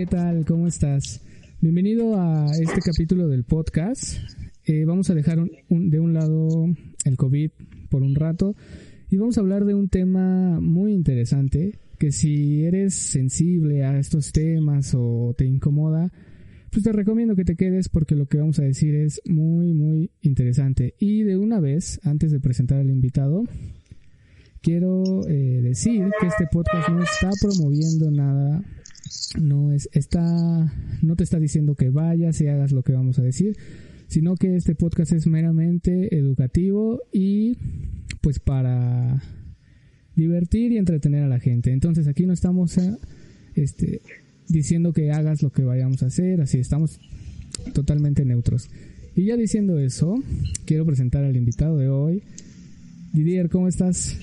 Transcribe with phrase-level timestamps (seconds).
[0.00, 0.46] ¿qué tal?
[0.46, 1.20] ¿Cómo estás?
[1.60, 4.16] Bienvenido a este capítulo del podcast.
[4.64, 6.64] Eh, vamos a dejar de un lado
[7.04, 7.50] el COVID
[7.90, 8.56] por un rato
[9.10, 14.32] y vamos a hablar de un tema muy interesante que si eres sensible a estos
[14.32, 16.10] temas o te incomoda,
[16.72, 20.12] pues te recomiendo que te quedes porque lo que vamos a decir es muy, muy
[20.22, 20.94] interesante.
[20.98, 23.44] Y de una vez, antes de presentar al invitado,
[24.62, 28.64] quiero eh, decir que este podcast no está promoviendo nada,
[29.40, 33.22] no es, está, no te está diciendo que vayas y hagas lo que vamos a
[33.22, 33.56] decir,
[34.08, 37.56] sino que este podcast es meramente educativo y
[38.20, 39.22] pues para
[40.16, 41.72] divertir y entretener a la gente.
[41.72, 42.98] Entonces aquí no estamos a,
[43.54, 44.02] este,
[44.48, 47.00] diciendo que hagas lo que vayamos a hacer, así estamos
[47.72, 48.68] totalmente neutros.
[49.14, 50.22] Y ya diciendo eso,
[50.66, 52.22] quiero presentar al invitado de hoy.
[53.12, 54.16] Didier, ¿cómo estás?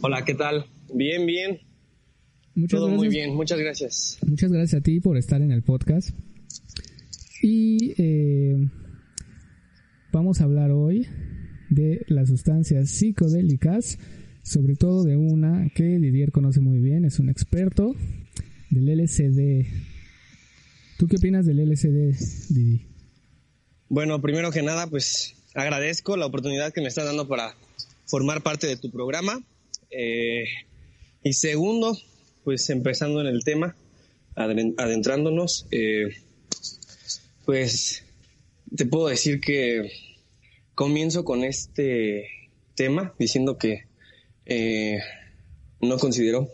[0.00, 0.64] Hola, ¿qué tal?
[0.94, 1.67] Bien, bien.
[2.58, 4.18] Muchas Todo muy bien, muchas gracias.
[4.26, 6.10] Muchas gracias a ti por estar en el podcast.
[7.40, 8.68] Y eh,
[10.10, 11.06] vamos a hablar hoy
[11.70, 14.00] de las sustancias psicodélicas,
[14.42, 17.94] sobre todo de una que Didier conoce muy bien, es un experto
[18.70, 19.64] del LSD.
[20.98, 22.86] ¿Tú qué opinas del LSD, Didi?
[23.88, 27.54] Bueno, primero que nada, pues agradezco la oportunidad que me estás dando para
[28.06, 29.40] formar parte de tu programa.
[29.92, 30.42] Eh,
[31.22, 31.96] y segundo,
[32.48, 33.76] pues empezando en el tema,
[34.34, 36.16] adentrándonos, eh,
[37.44, 38.04] pues
[38.74, 39.92] te puedo decir que
[40.74, 42.24] comienzo con este
[42.74, 43.84] tema diciendo que
[44.46, 44.98] eh,
[45.82, 46.48] no considero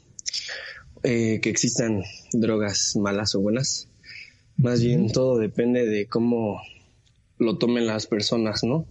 [1.01, 3.87] que existan drogas malas o buenas.
[4.57, 6.61] Más bien todo depende de cómo
[7.39, 8.85] lo tomen las personas, ¿no?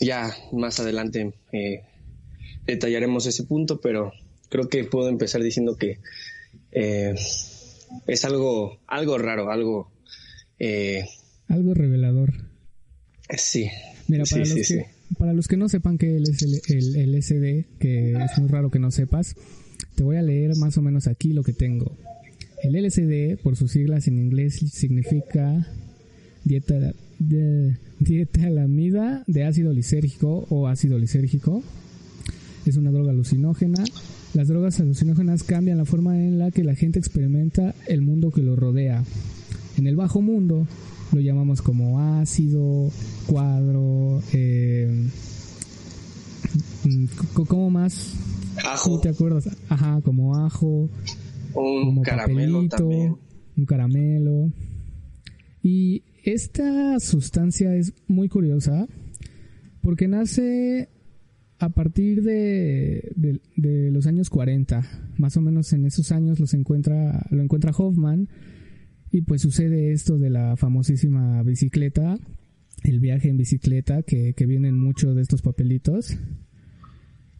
[0.00, 1.32] Ya más adelante
[2.66, 4.12] detallaremos ese punto, pero
[4.48, 5.98] creo que puedo empezar diciendo que
[6.72, 7.14] eh,
[8.06, 9.90] es algo, algo raro, algo...
[10.58, 11.04] Eh,
[11.48, 12.34] algo revelador.
[13.36, 13.68] Sí.
[14.08, 14.86] Mira, para, los que,
[15.18, 18.78] para los que no sepan qué es el, el, LSD, que es muy raro que
[18.78, 19.34] no sepas,
[19.94, 21.96] te voy a leer más o menos aquí lo que tengo.
[22.62, 25.66] El LSD, por sus siglas en inglés, significa
[26.44, 31.62] dieta, de, dietalamida de ácido lisérgico o ácido lisérgico
[32.68, 33.84] es una droga alucinógena.
[34.34, 38.42] Las drogas alucinógenas cambian la forma en la que la gente experimenta el mundo que
[38.42, 39.02] lo rodea.
[39.76, 40.66] En el bajo mundo
[41.12, 42.90] lo llamamos como ácido,
[43.26, 45.08] cuadro, eh,
[47.34, 48.14] ¿cómo más?
[48.64, 49.00] Ajo.
[49.00, 49.48] ¿Te acuerdas?
[49.68, 50.88] Ajá, como ajo.
[51.54, 53.16] Un caramelo también.
[53.56, 54.52] Un caramelo.
[55.62, 58.86] Y esta sustancia es muy curiosa
[59.80, 60.88] porque nace
[61.58, 67.42] a partir de, los años 40, más o menos en esos años los encuentra, lo
[67.42, 68.28] encuentra Hoffman
[69.10, 72.18] y pues sucede esto de la famosísima bicicleta,
[72.84, 76.16] el viaje en bicicleta, que, que vienen mucho de estos papelitos.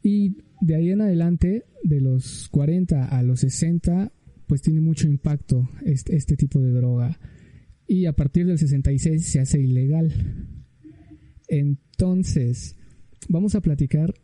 [0.03, 4.12] Y de ahí en adelante, de los 40 a los 60,
[4.49, 7.21] pues tiene mucho impacto este, este tipo de droga.
[7.87, 10.12] Y a partir del 66 se hace ilegal.
[11.47, 12.77] Entonces,
[13.29, 14.15] vamos a platicar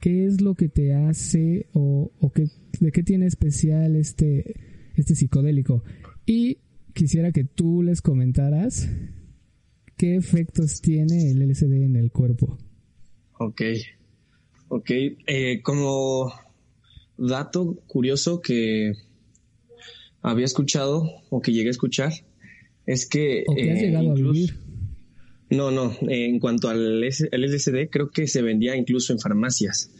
[0.00, 2.48] qué es lo que te hace o, qué,
[2.80, 4.54] de qué tiene especial este,
[4.96, 5.82] este psicodélico.
[6.26, 6.58] Y
[6.92, 8.88] quisiera que tú les comentaras
[9.96, 12.58] qué efectos tiene el LSD en el cuerpo.
[13.38, 13.62] Ok,
[14.68, 14.90] ok.
[15.26, 16.32] Eh, como
[17.16, 18.92] dato curioso que
[20.22, 22.12] había escuchado o que llegué a escuchar
[22.86, 23.44] es que...
[23.46, 24.63] O que has eh, llegado a vivir.
[25.50, 29.90] No, no, en cuanto al LSD, creo que se vendía incluso en farmacias,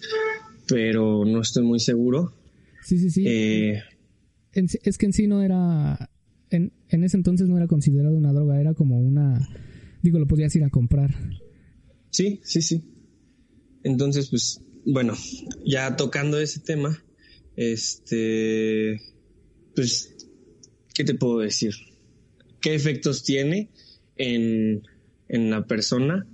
[0.66, 2.34] pero no estoy muy seguro.
[2.82, 3.24] Sí, sí, sí.
[3.26, 3.82] Eh,
[4.52, 6.10] es que en sí no era,
[6.50, 9.48] en, en ese entonces no era considerado una droga, era como una,
[10.02, 11.14] digo, lo podías ir a comprar.
[12.10, 12.84] Sí, sí, sí.
[13.82, 15.14] Entonces, pues, bueno,
[15.64, 17.02] ya tocando ese tema,
[17.56, 19.00] este,
[19.74, 20.14] pues,
[20.94, 21.74] ¿qué te puedo decir?
[22.60, 23.70] ¿Qué efectos tiene
[24.16, 24.82] en
[25.28, 26.26] en la persona,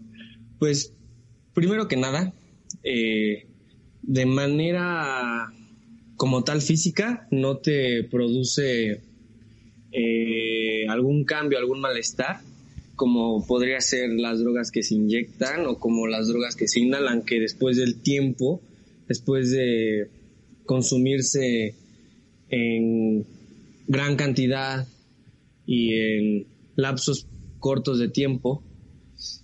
[0.59, 0.93] pues
[1.55, 2.33] primero que nada,
[2.83, 3.47] eh,
[4.03, 5.53] de manera
[6.17, 9.01] como tal física, no te produce
[9.93, 12.41] eh, algún cambio, algún malestar,
[12.95, 17.23] como podría ser las drogas que se inyectan o como las drogas que se inhalan,
[17.23, 18.61] que después del tiempo,
[19.09, 20.09] después de
[20.67, 21.75] consumirse
[22.51, 23.25] en
[23.89, 24.87] gran cantidad
[25.67, 26.47] y en
[26.77, 27.27] lapsos
[27.59, 28.63] cortos de tiempo,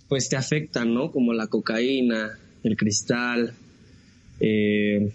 [0.07, 1.11] pues te afectan, ¿no?
[1.11, 3.53] Como la cocaína, el cristal,
[4.39, 5.11] eh,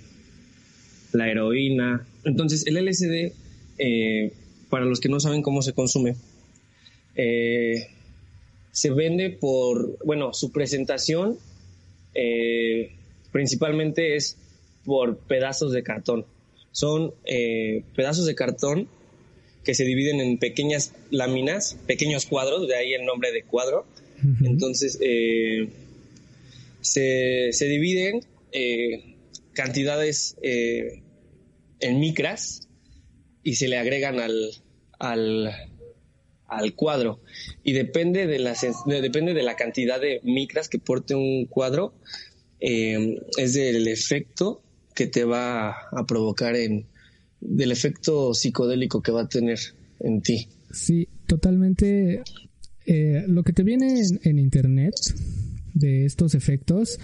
[1.13, 2.07] la heroína.
[2.25, 3.33] Entonces el LSD,
[3.79, 4.33] eh,
[4.69, 6.17] para los que no saben cómo se consume,
[7.15, 7.89] eh,
[8.71, 11.39] se vende por, bueno, su presentación
[13.31, 14.37] principalmente es
[14.85, 16.27] por pedazos de cartón.
[16.71, 17.15] Son
[17.95, 18.89] pedazos de cartón
[19.65, 23.87] que se dividen en pequeñas láminas, pequeños cuadros, de ahí el nombre de cuadro.
[24.45, 24.99] Entonces,
[26.81, 28.21] se, se, dividen
[29.53, 32.69] cantidades en micras
[33.43, 34.51] y se le agregan al,
[34.99, 35.53] al,
[36.47, 37.21] al cuadro.
[37.65, 38.55] Y depende de, la,
[38.87, 41.95] depende de la cantidad de micras que porte un cuadro,
[42.61, 44.63] eh, es del efecto
[44.95, 46.87] que te va a provocar en,
[47.41, 49.59] del efecto psicodélico que va a tener
[50.01, 50.49] en ti.
[50.71, 52.23] Sí, totalmente.
[52.87, 54.95] Eh, lo que te viene en, internet
[55.75, 56.99] de estos efectos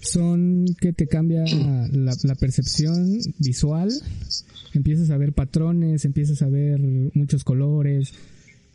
[0.00, 3.90] son que te cambia la, percepción visual,
[4.74, 6.80] empiezas a ver patrones, empiezas a ver
[7.14, 8.12] muchos colores,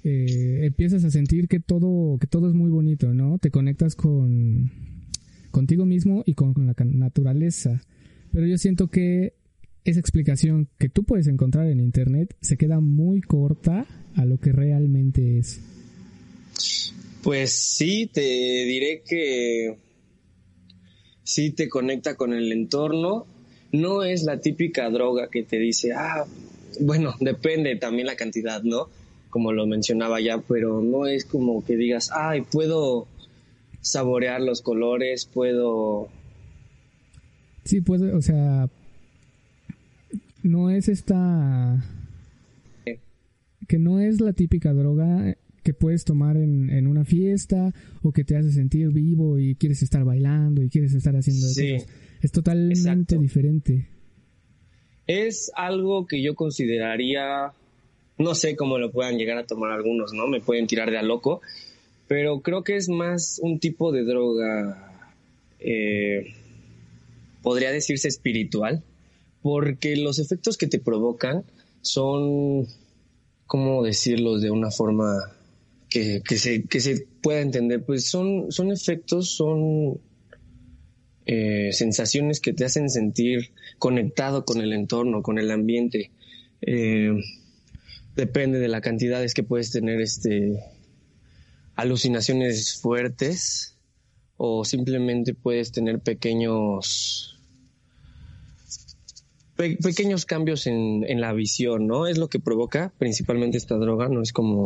[0.03, 3.37] eh, empiezas a sentir que todo, que todo es muy bonito, ¿no?
[3.39, 4.71] Te conectas con
[5.51, 7.81] contigo mismo y con la naturaleza.
[8.31, 9.33] Pero yo siento que
[9.85, 13.85] esa explicación que tú puedes encontrar en internet se queda muy corta
[14.15, 15.61] a lo que realmente es.
[17.25, 19.77] Pues sí, te diré que
[21.23, 23.25] sí te conecta con el entorno.
[23.71, 26.25] No es la típica droga que te dice, ah,
[26.79, 28.89] bueno, depende también la cantidad, ¿no?
[29.29, 33.07] Como lo mencionaba ya, pero no es como que digas, ay, puedo
[33.81, 36.09] saborear los colores, puedo...
[37.63, 38.69] Sí, puedo, o sea,
[40.43, 41.83] no es esta...
[43.67, 45.35] Que no es la típica droga
[45.65, 47.73] que puedes tomar en, en, una fiesta
[48.03, 51.77] o que te hace sentir vivo y quieres estar bailando y quieres estar haciendo sí,
[52.21, 53.89] Es totalmente diferente.
[55.07, 57.51] Es algo que yo consideraría,
[58.19, 60.27] no sé cómo lo puedan llegar a tomar algunos, ¿no?
[60.27, 61.41] Me pueden tirar de a loco,
[62.07, 65.09] pero creo que es más un tipo de droga,
[65.59, 66.27] eh,
[67.41, 68.83] podría decirse espiritual,
[69.41, 71.43] porque los efectos que te provocan
[71.81, 72.67] son,
[73.47, 75.34] ¿cómo decirlos de una forma
[75.95, 80.01] que, se, pueda entender, pues son, son efectos, son
[81.25, 86.11] eh, sensaciones que te hacen sentir conectado con el entorno, con el ambiente.
[86.61, 87.13] Eh,
[88.15, 90.59] depende de la cantidad es que puedes tener este
[91.75, 93.77] alucinaciones fuertes
[94.37, 97.39] o simplemente puedes tener pequeños
[99.55, 102.07] pequeños cambios en, en, la visión, ¿no?
[102.07, 104.65] Es lo que provoca principalmente esta droga, no es como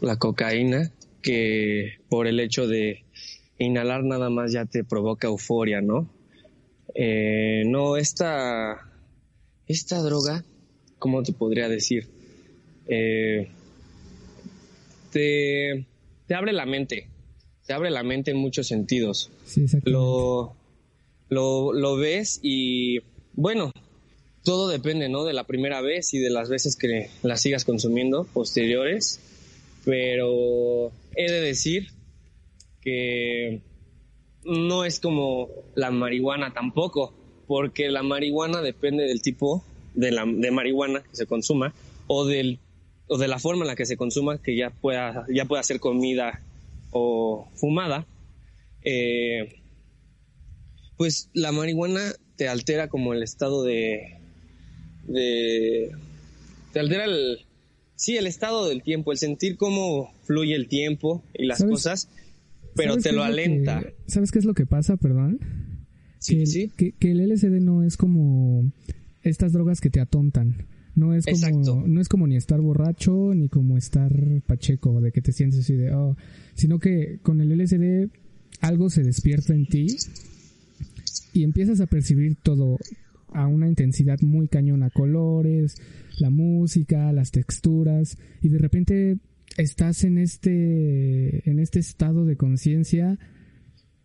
[0.00, 0.90] la cocaína,
[1.22, 3.04] que por el hecho de
[3.58, 6.08] inhalar nada más ya te provoca euforia, ¿no?
[6.94, 8.90] Eh, no, esta,
[9.66, 10.44] esta droga,
[10.98, 12.08] ¿cómo te podría decir?
[12.88, 13.48] Eh,
[15.12, 15.86] te,
[16.26, 17.08] te, abre la mente,
[17.66, 19.30] te abre la mente en muchos sentidos.
[19.44, 20.54] Sí, lo,
[21.28, 23.00] lo, lo ves y,
[23.34, 23.72] bueno,
[24.44, 25.24] todo depende, ¿no?
[25.24, 29.20] De la primera vez y de las veces que la sigas consumiendo posteriores
[29.84, 31.88] pero he de decir
[32.80, 33.60] que
[34.44, 37.14] no es como la marihuana tampoco,
[37.46, 39.64] porque la marihuana depende del tipo
[39.94, 41.74] de, la, de marihuana que se consuma
[42.06, 42.58] o, del,
[43.08, 45.80] o de la forma en la que se consuma, que ya pueda, ya pueda ser
[45.80, 46.42] comida
[46.90, 48.06] o fumada.
[48.82, 49.60] Eh,
[50.96, 54.18] pues la marihuana te altera como el estado de,
[55.06, 55.90] de
[56.72, 57.47] te altera el,
[57.98, 62.08] sí, el estado del tiempo, el sentir cómo fluye el tiempo y las cosas,
[62.74, 63.84] pero te lo alenta.
[64.06, 65.40] ¿Sabes qué es lo que pasa, perdón?
[66.18, 66.70] Sí, sí.
[66.76, 68.72] Que, el LSD no es como
[69.22, 70.66] estas drogas que te atontan.
[70.94, 74.12] No es como, no es como ni estar borracho, ni como estar
[74.46, 76.16] pacheco, de que te sientes así de, oh,
[76.54, 78.10] sino que con el LSD
[78.60, 79.86] algo se despierta en ti
[81.32, 82.78] y empiezas a percibir todo
[83.32, 85.76] a una intensidad muy cañona, colores,
[86.18, 89.18] la música, las texturas, y de repente
[89.56, 93.18] estás en este, en este estado de conciencia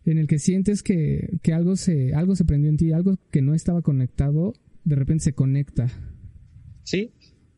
[0.06, 3.42] en el que sientes que, que, algo, se, algo se prendió en ti, algo que
[3.42, 4.54] no estaba conectado,
[4.84, 5.88] de repente se conecta.
[6.84, 7.12] Sí,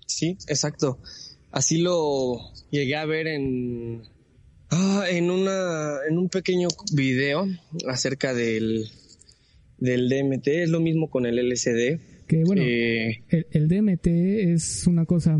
[0.05, 0.99] sí, exacto.
[1.51, 4.03] Así lo llegué a ver en,
[4.69, 7.47] ah, en, una, en un pequeño video
[7.87, 8.87] acerca del,
[9.77, 10.47] del DMT.
[10.47, 15.37] Es lo mismo con el LSD que bueno, el, DMT es una cosa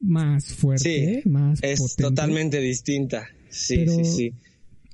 [0.00, 3.28] más fuerte, más es totalmente distinta.
[3.48, 4.32] Sí, sí, sí.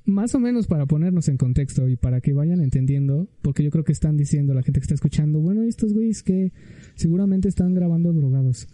[0.05, 3.83] Más o menos para ponernos en contexto y para que vayan entendiendo, porque yo creo
[3.83, 6.53] que están diciendo la gente que está escuchando, bueno, estos güeyes que
[6.95, 8.67] seguramente están grabando drogados.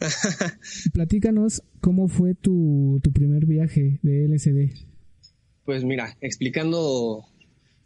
[0.92, 4.74] Platícanos cómo fue tu, tu primer viaje de LSD.
[5.64, 7.24] Pues mira, explicando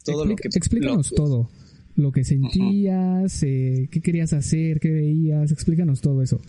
[0.04, 0.48] todo lo que...
[0.48, 1.50] Explícanos todo.
[1.96, 6.40] Lo que sentías, eh, qué querías hacer, qué veías, explícanos todo eso.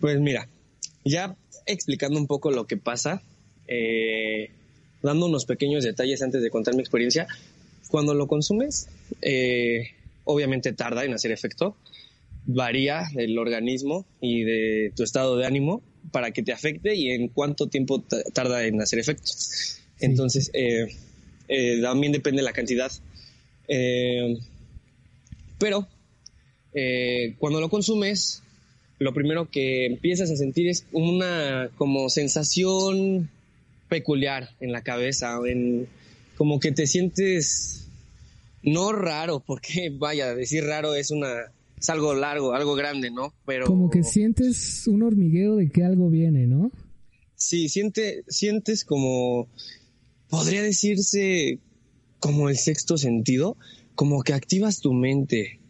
[0.00, 0.48] Pues mira,
[1.04, 3.22] ya explicando un poco lo que pasa,
[3.66, 4.50] eh,
[5.02, 7.26] dando unos pequeños detalles antes de contar mi experiencia,
[7.88, 8.88] cuando lo consumes,
[9.22, 9.88] eh,
[10.24, 11.74] obviamente tarda en hacer efecto,
[12.46, 17.28] varía del organismo y de tu estado de ánimo para que te afecte y en
[17.28, 18.02] cuánto tiempo
[18.32, 19.32] tarda en hacer efecto.
[20.00, 20.86] Entonces, eh,
[21.48, 22.92] eh, también depende de la cantidad.
[25.58, 25.86] pero
[27.38, 28.42] cuando lo consumes,
[28.98, 33.28] lo primero que empiezas a sentir es una como sensación
[33.88, 35.88] peculiar en la cabeza, en,
[36.36, 37.88] como que te sientes
[38.62, 43.32] no raro, porque vaya, decir raro es una es algo largo, algo grande, ¿no?
[43.46, 46.72] Pero como que sientes un hormigueo de que algo viene, ¿no?
[47.36, 49.46] Sí, siente, sientes como
[50.28, 51.58] podría decirse
[52.20, 53.56] como el sexto sentido,
[53.94, 55.60] como que activas tu mente.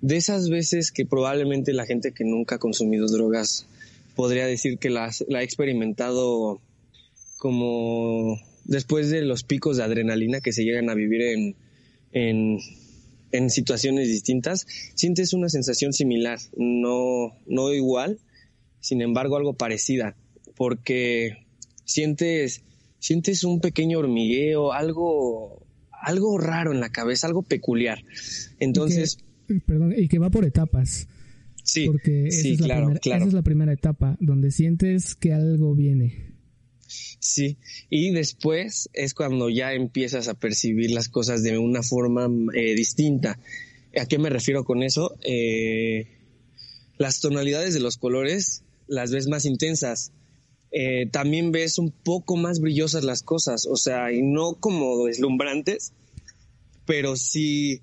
[0.00, 3.66] De esas veces que probablemente la gente que nunca ha consumido drogas
[4.18, 6.60] podría decir que la, ha experimentado
[7.36, 11.56] como después de los picos de adrenalina que se llegan a vivir en,
[13.30, 18.18] en, situaciones distintas, sientes una sensación similar, no, no igual,
[18.80, 20.16] sin embargo algo parecida,
[20.56, 21.46] porque
[21.84, 22.62] sientes,
[22.98, 28.04] sientes un pequeño hormigueo, algo, algo raro en la cabeza, algo peculiar.
[28.58, 29.18] Entonces...
[29.66, 31.08] perdón, y que va por etapas.
[31.62, 33.20] Sí, porque sí, claro, claro.
[33.20, 36.34] esa es la primera etapa, donde sientes que algo viene.
[37.20, 37.58] Sí,
[37.90, 43.38] y después es cuando ya empiezas a percibir las cosas de una forma eh, distinta.
[44.00, 45.16] ¿A qué me refiero con eso?
[45.22, 46.06] Eh,
[46.96, 50.12] las tonalidades de los colores las ves más intensas.
[50.70, 55.92] Eh, también ves un poco más brillosas las cosas, o sea, y no como deslumbrantes,
[56.84, 57.82] pero sí,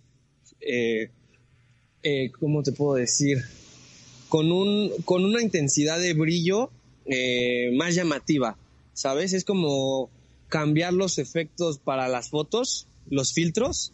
[2.39, 3.43] ¿cómo te puedo decir?
[4.29, 6.71] Con, un, con una intensidad de brillo
[7.73, 8.57] más llamativa
[8.95, 9.33] ¿sabes?
[9.33, 10.09] Es como
[10.47, 13.91] cambiar los efectos para las fotos, los filtros,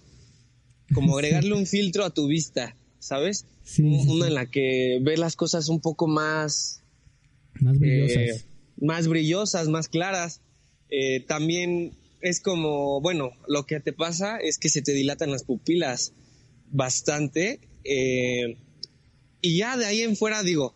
[0.93, 3.45] como agregarle un filtro a tu vista, ¿sabes?
[3.63, 6.83] Sí, Una en la que ves las cosas un poco más...
[7.59, 8.45] Más brillosas.
[8.81, 10.41] Más brillosas, más claras.
[10.89, 15.43] Eh, también es como, bueno, lo que te pasa es que se te dilatan las
[15.43, 16.11] pupilas
[16.69, 17.59] bastante.
[17.85, 18.57] Eh,
[19.41, 20.73] y ya de ahí en fuera digo,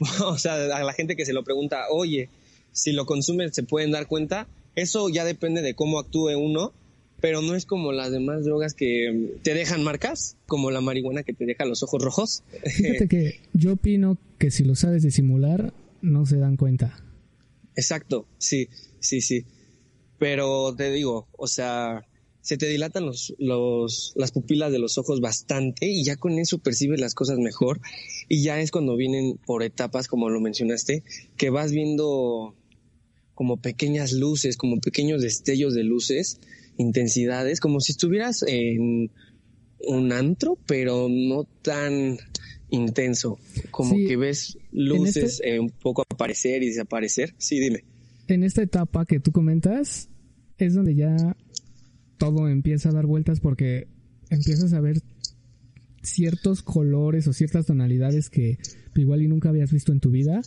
[0.24, 2.28] o sea, a la gente que se lo pregunta, oye,
[2.72, 4.46] si lo consumen se pueden dar cuenta.
[4.76, 6.72] Eso ya depende de cómo actúe uno,
[7.20, 11.32] pero no es como las demás drogas que te dejan marcas, como la marihuana que
[11.32, 12.42] te deja los ojos rojos.
[12.64, 15.72] Fíjate que yo opino que si lo sabes disimular,
[16.02, 17.02] no se dan cuenta.
[17.76, 18.68] Exacto, sí,
[19.00, 19.44] sí, sí.
[20.18, 22.04] Pero te digo, o sea,
[22.42, 26.58] se te dilatan los, los, las pupilas de los ojos bastante y ya con eso
[26.58, 27.80] percibes las cosas mejor
[28.28, 31.04] y ya es cuando vienen por etapas, como lo mencionaste,
[31.36, 32.54] que vas viendo
[33.34, 36.40] como pequeñas luces, como pequeños destellos de luces,
[36.76, 39.10] intensidades, como si estuvieras en
[39.86, 42.18] un antro, pero no tan
[42.70, 43.38] intenso,
[43.70, 47.34] como que ves luces este un poco aparecer y desaparecer.
[47.38, 47.84] Sí, dime.
[48.28, 50.08] En esta etapa que tú comentas,
[50.58, 51.36] es donde ya
[52.18, 53.88] todo empieza a dar vueltas porque
[54.30, 55.02] empiezas a ver
[56.02, 58.58] ciertos colores o ciertas tonalidades que
[58.96, 60.42] igual y nunca habías visto en tu vida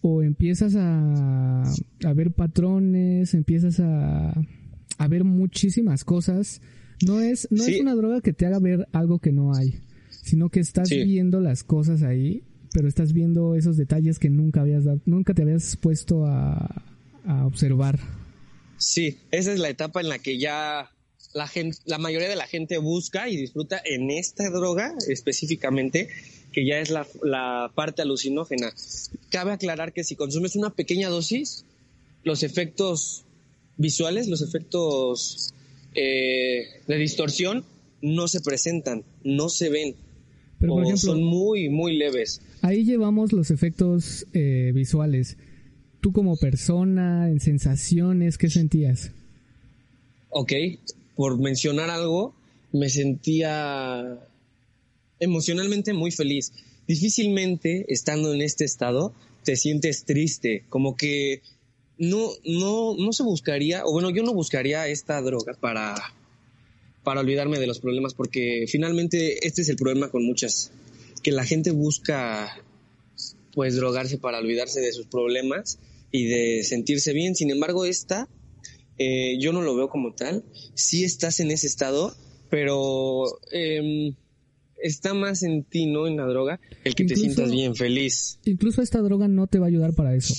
[0.00, 4.32] o empiezas a, a ver patrones, empiezas a,
[4.98, 6.60] a, ver muchísimas cosas.
[7.04, 9.80] No es, no es una droga que te haga ver algo que no hay,
[10.28, 12.42] sino que estás viendo las cosas ahí,
[12.72, 16.84] pero estás viendo esos detalles que nunca habías dado, nunca te habías puesto a,
[17.24, 17.98] a observar.
[18.76, 20.90] Sí, esa es la etapa en la que ya
[21.34, 26.08] la gente, la mayoría de la gente busca y disfruta en esta droga específicamente
[26.52, 28.72] que ya es la, parte alucinógena.
[29.30, 31.64] Cabe aclarar que si consumes una pequeña dosis,
[32.24, 33.24] los efectos
[33.76, 35.54] visuales, los efectos
[35.94, 37.64] eh, de distorsión
[38.00, 39.96] no se presentan, no se ven.
[40.58, 42.40] Pero, por ejemplo, son muy, muy leves.
[42.62, 45.36] Ahí llevamos los efectos eh, visuales.
[46.00, 49.12] Tú como persona, en sensaciones, ¿qué sentías?
[50.30, 50.52] Ok,
[51.16, 52.34] por mencionar algo,
[52.72, 54.18] me sentía
[55.20, 56.52] emocionalmente muy feliz.
[56.86, 59.12] Difícilmente, estando en este estado,
[59.44, 61.42] te sientes triste, como que
[61.98, 65.96] no, no, no se buscaría, o bueno, yo no buscaría esta droga para,
[67.08, 70.72] para olvidarme de los problemas, porque finalmente este es el problema con muchas,
[71.22, 72.62] que la gente busca
[73.54, 75.78] pues drogarse para olvidarse de sus problemas
[76.12, 77.34] y de sentirse bien.
[77.34, 78.28] Sin embargo, esta
[78.98, 80.44] eh, yo no lo veo como tal.
[80.74, 82.14] Sí estás en ese estado,
[82.50, 84.14] pero em,
[84.76, 86.08] está más en ti, ¿no?
[86.08, 88.38] En la droga, el que te sientas bien, feliz.
[88.44, 90.34] Incluso esta droga no te va a ayudar para eso.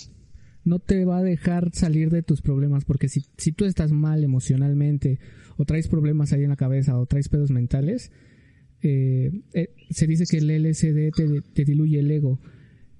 [0.70, 4.24] No te va a dejar salir de tus problemas, porque si, si tú estás mal
[4.24, 5.18] emocionalmente,
[5.58, 8.12] o traes problemas ahí en la cabeza, o traes pedos mentales,
[8.84, 12.40] eh, eh, se dice que el LSD te, te diluye el ego.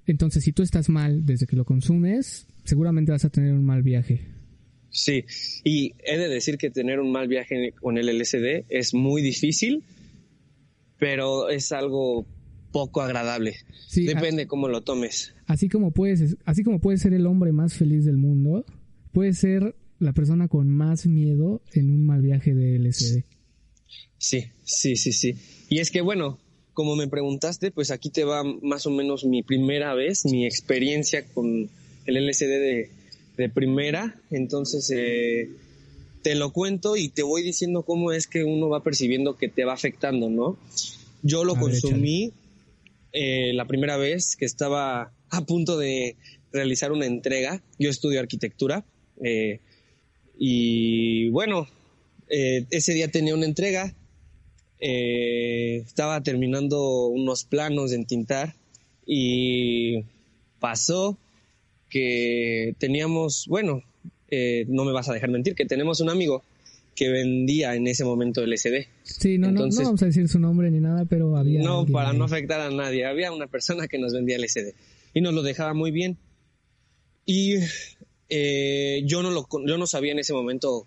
[0.04, 3.84] Entonces, si tú estás mal desde que lo consumes, seguramente vas a tener un mal
[3.84, 4.20] viaje.
[4.90, 5.24] Sí,
[5.62, 9.84] y he de decir que tener un mal viaje con el LSD es muy difícil,
[10.98, 12.26] pero es algo
[12.72, 13.56] poco agradable.
[13.94, 15.34] Depende cómo lo tomes.
[15.46, 18.64] Así como puedes, así como puedes ser el hombre más feliz del mundo,
[19.12, 23.24] puedes ser la persona con más miedo en un mal viaje de LSD.
[24.18, 25.34] Sí, sí, sí, sí.
[25.68, 26.38] Y es que bueno,
[26.72, 31.24] como me preguntaste, pues aquí te va más o menos mi primera vez, mi experiencia
[31.26, 31.68] con
[32.06, 32.90] el LSD de,
[33.36, 34.20] de primera.
[34.30, 35.50] Entonces, eh,
[36.22, 39.64] te lo cuento y te voy diciendo cómo es que uno va percibiendo que te
[39.64, 40.58] va afectando, ¿no?
[41.22, 42.32] Yo lo consumí
[43.12, 46.16] eh, la primera vez que estaba a punto de
[46.52, 47.62] realizar una entrega.
[47.78, 48.84] Yo estudio arquitectura
[49.22, 49.60] eh,
[50.38, 51.68] y bueno,
[52.28, 53.94] ese día tenía una entrega.
[54.78, 58.54] estaba terminando unos planos de entintar
[59.04, 60.04] y
[60.60, 61.18] pasó
[61.90, 63.82] que teníamos, bueno,
[64.30, 66.44] eh, no me vas a dejar mentir, que tenemos un amigo
[67.00, 68.84] que vendía en ese momento LSD.
[69.04, 71.62] Sí, no, no, vamos a decir su nombre ni nada, pero había...
[71.62, 74.74] No, para no afectar a nadie, había una persona que nos vendía LSD
[75.14, 76.18] y nos lo dejaba muy bien.
[77.24, 77.54] Y
[78.28, 80.86] eh, yo, no lo, yo no sabía en ese momento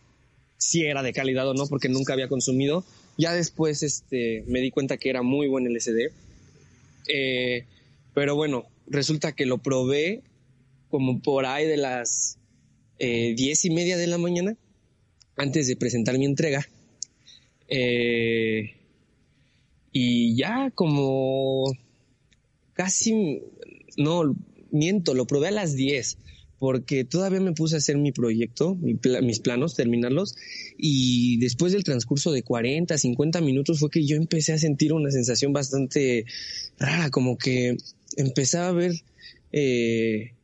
[0.58, 2.86] si era de calidad o no, porque nunca había consumido.
[3.18, 6.12] Ya después este, me di cuenta que era muy buen LSD.
[7.08, 7.66] Eh,
[8.14, 10.22] pero bueno, resulta que lo probé
[10.90, 12.38] como por ahí de las
[13.00, 14.56] eh, diez y media de la mañana,
[15.36, 16.68] antes de presentar mi entrega.
[17.68, 18.76] Eh,
[19.92, 21.72] y ya como
[22.74, 23.42] casi,
[23.98, 24.36] no,
[24.72, 26.18] miento, lo probé a las 10
[26.64, 30.34] porque todavía me puse a hacer mi proyecto, mis planos, terminarlos,
[30.78, 35.12] y después del transcurso de 40, 50 minutos fue que yo empecé a sentir una
[35.12, 36.24] sensación bastante
[36.80, 37.76] rara, como que
[38.16, 38.94] empezaba a ver
[39.52, 40.36] eh,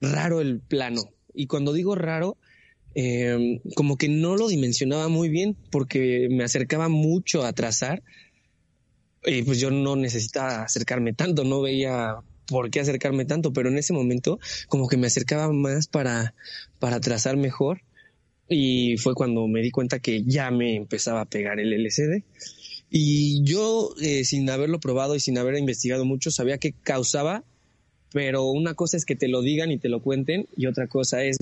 [0.00, 1.02] raro el plano.
[1.34, 2.38] Y cuando digo raro,
[2.94, 8.02] em, como que no lo dimensionaba muy bien porque me acercaba mucho a trazar.
[9.26, 13.78] Y pues yo no necesitaba acercarme tanto, no veía por qué acercarme tanto, pero en
[13.78, 16.34] ese momento como que me acercaba más para,
[16.78, 17.80] para trazar mejor.
[18.48, 22.22] Y fue cuando me di cuenta que ya me empezaba a pegar el LCD.
[22.90, 27.44] Y yo, eh, sin haberlo probado y sin haber investigado mucho, sabía que causaba
[28.14, 31.24] pero una cosa es que te lo digan y te lo cuenten y otra cosa
[31.24, 31.36] es.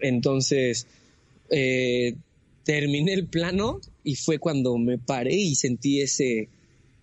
[0.00, 0.86] Entonces,
[1.50, 2.14] eh,
[2.64, 6.48] terminé el plano y fue cuando me paré y sentí ese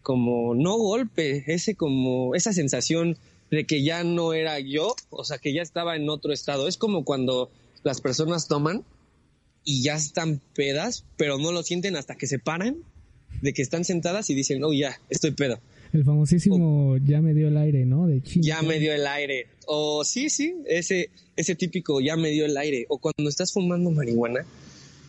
[0.02, 3.18] como no golpe, ese como esa sensación
[3.50, 6.68] de que ya no era yo, o sea, que ya estaba en otro estado.
[6.68, 7.50] Es como cuando
[7.84, 8.84] las personas toman
[9.64, 12.78] y ya están pedas, pero no lo sienten hasta que se paran
[13.42, 15.60] de que están sentadas y dicen, oh, ya, estoy pedo.
[15.94, 18.08] El famosísimo ya me dio el aire, ¿no?
[18.08, 19.46] De Ya me dio el aire.
[19.68, 22.88] O sí, sí, ese, ese típico ya me dio el aire.
[22.90, 24.44] O cuando estás fumando marihuana,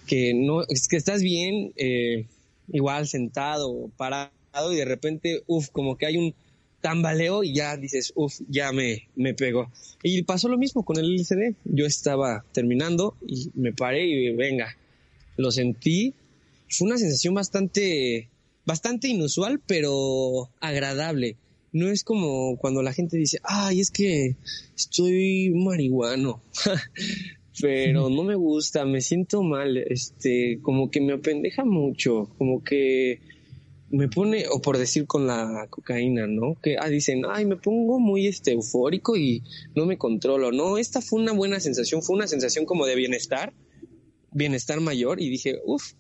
[0.07, 2.27] que no, es que estás bien, eh,
[2.71, 4.31] igual sentado, parado,
[4.73, 6.35] y de repente, uff, como que hay un
[6.83, 9.73] tambaleo y ya dices, uff, ya me, me pegó.
[10.03, 11.55] Y pasó lo mismo con el LCD.
[11.65, 14.77] Yo estaba terminando y me paré y venga,
[15.39, 16.13] lo sentí.
[16.69, 18.29] Fue una sensación bastante
[18.67, 21.37] bastante inusual, pero agradable.
[21.73, 24.37] No es como cuando la gente dice, ay, es que
[24.77, 26.41] estoy marihuano,
[27.61, 33.19] pero no me gusta, me siento mal, este, como que me apendeja mucho, como que
[33.91, 36.55] me pone, o por decir con la cocaína, ¿no?
[36.63, 39.43] Que ah, dicen, ay, me pongo muy este, eufórico y
[39.75, 40.53] no me controlo.
[40.53, 43.53] No, esta fue una buena sensación, fue una sensación como de bienestar,
[44.31, 45.95] bienestar mayor, y dije, uff,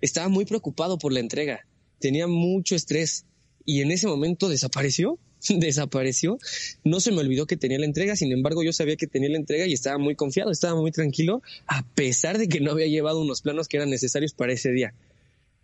[0.00, 1.67] estaba muy preocupado por la entrega
[1.98, 3.24] tenía mucho estrés
[3.64, 6.38] y en ese momento desapareció, desapareció.
[6.84, 9.36] No se me olvidó que tenía la entrega, sin embargo yo sabía que tenía la
[9.36, 13.20] entrega y estaba muy confiado, estaba muy tranquilo, a pesar de que no había llevado
[13.20, 14.94] unos planos que eran necesarios para ese día.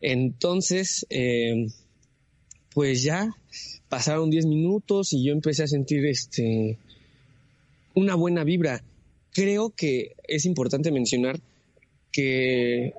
[0.01, 1.71] Entonces, em,
[2.75, 3.35] pues ya
[3.89, 6.79] pasaron 10 minutos y yo empecé a sentir este
[7.95, 8.85] una buena vibra.
[9.31, 11.41] Creo que es importante mencionar
[12.13, 12.93] que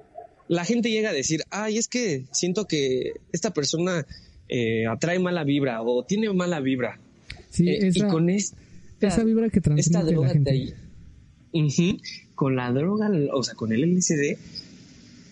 [0.47, 4.05] la gente llega a decir, ay, es que siento que esta persona
[4.47, 6.99] eh, atrae mala vibra o tiene mala vibra.
[7.49, 8.57] Sí, Eh, esa, y con esta,
[9.01, 10.73] esa vibra que transmite esta droga la gente.
[11.53, 11.97] Ujú.
[12.35, 14.37] con la droga, o sea, con el LSD,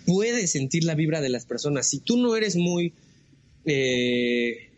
[0.06, 1.88] puedes sentir la vibra de las personas.
[1.88, 2.94] Si tú no eres muy
[3.66, 4.70] eh,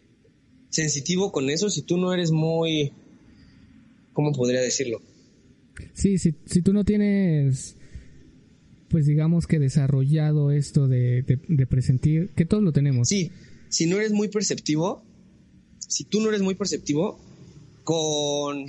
[0.69, 2.91] sensitivo con eso, si tú no eres muy,
[4.13, 5.01] ¿cómo podría decirlo?
[5.93, 7.75] Sí, si, si tú no tienes,
[8.89, 11.23] pues digamos que desarrollado esto de,
[11.69, 13.07] presentir, que todos lo tenemos.
[13.07, 13.31] Sí,
[13.69, 15.03] si no eres muy perceptivo,
[15.79, 17.19] si tú no eres muy perceptivo,
[17.83, 18.65] con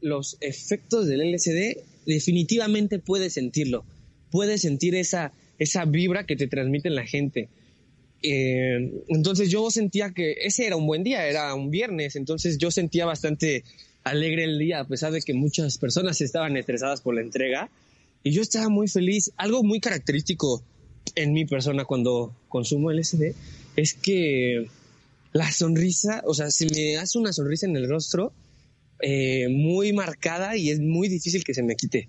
[0.00, 3.84] los efectos del LSD, definitivamente puedes sentirlo.
[4.30, 7.48] Puedes sentir esa, esa vibra que te transmite la gente.
[8.22, 12.70] Eh, entonces yo sentía que ese era un buen día, era un viernes, entonces yo
[12.70, 13.64] sentía bastante
[14.02, 17.70] alegre el día, a pesar de que muchas personas estaban estresadas por la entrega,
[18.22, 19.32] y yo estaba muy feliz.
[19.36, 20.62] Algo muy característico
[21.14, 23.34] en mi persona cuando consumo LSD
[23.76, 24.66] es que
[25.32, 28.32] la sonrisa, o sea, se me hace una sonrisa en el rostro
[29.00, 32.08] eh, muy marcada y es muy difícil que se me quite,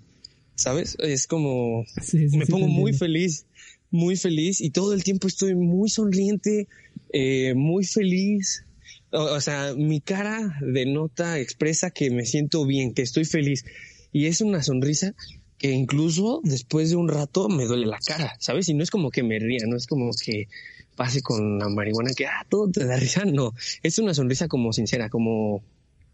[0.54, 0.96] ¿sabes?
[1.00, 3.46] Es como Sí, sí, me sí, pongo muy feliz,
[3.90, 6.66] muy feliz y todo el tiempo estoy muy sonriente,
[7.12, 8.64] eh, muy feliz.
[9.12, 13.64] O, o sea, mi cara denota, expresa que me siento bien, que estoy feliz.
[14.12, 15.14] Y es una sonrisa
[15.60, 18.70] que incluso después de un rato me duele la cara, ¿sabes?
[18.70, 20.48] Y no es como que me ría, no es como que
[20.96, 23.54] pase con la marihuana que, ah, todo te da risa, no.
[23.82, 25.62] Es una sonrisa como sincera, como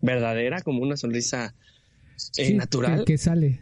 [0.01, 1.55] verdadera, como una sonrisa
[2.39, 3.05] eh, Sí, natural.
[3.05, 3.61] Que, que sale.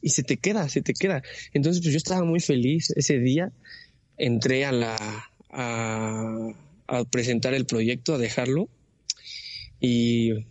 [0.00, 1.22] Y se te queda, se te queda.
[1.52, 3.52] Entonces, pues yo estaba muy feliz ese día.
[4.16, 4.96] Entré a la
[5.50, 6.48] a,
[6.86, 8.70] a presentar el proyecto, a dejarlo.
[9.80, 10.46] Y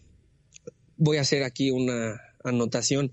[0.97, 3.11] voy a hacer aquí una anotación.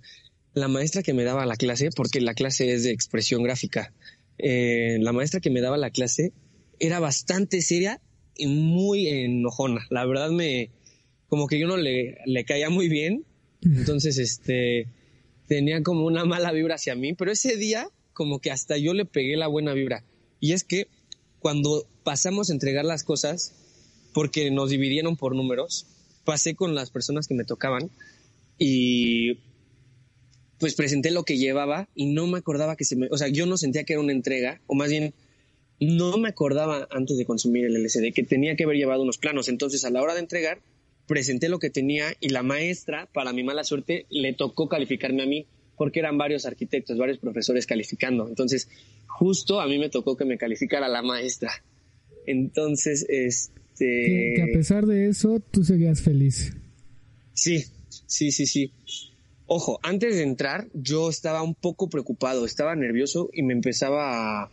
[0.55, 3.93] La maestra que me daba la clase, porque la clase es de expresión gráfica,
[4.38, 6.33] eh, la maestra que me daba la clase
[6.79, 8.01] era bastante seria
[8.37, 9.87] y muy enojona.
[9.91, 10.71] La verdad me,
[11.29, 13.25] como que yo no le, le caía muy bien.
[13.62, 14.88] Entonces, este,
[15.47, 19.05] tenía como una mala vibra hacia mí, pero ese día como que hasta yo le
[19.05, 20.05] pegué la buena vibra.
[20.41, 20.88] Y es que
[21.38, 23.55] cuando pasamos a entregar las cosas,
[24.12, 25.87] porque nos dividieron por números,
[26.25, 27.91] pasé con las personas que me tocaban
[28.59, 29.38] y
[30.62, 33.46] pues presenté lo que llevaba y no me acordaba que se me, o sea, yo
[33.46, 35.12] no sentía que era una entrega, o más bien
[35.81, 39.48] no me acordaba antes de consumir el LSD que tenía que haber llevado unos planos.
[39.48, 40.61] Entonces, a la hora de entregar,
[41.09, 45.27] presenté lo que tenía y la maestra, para mi mala suerte, le tocó calificarme a
[45.27, 45.46] mí
[45.77, 48.29] porque eran varios arquitectos, varios profesores calificando.
[48.29, 48.68] Entonces,
[49.09, 51.51] justo a mí me tocó que me calificara la maestra.
[52.25, 53.85] Entonces, este...
[53.85, 56.53] Que, que a pesar de eso, tú seguías feliz.
[57.33, 57.64] Sí,
[58.07, 58.72] sí, sí, sí.
[59.46, 64.50] Ojo, antes de entrar yo estaba un poco preocupado, estaba nervioso y me empezaba a,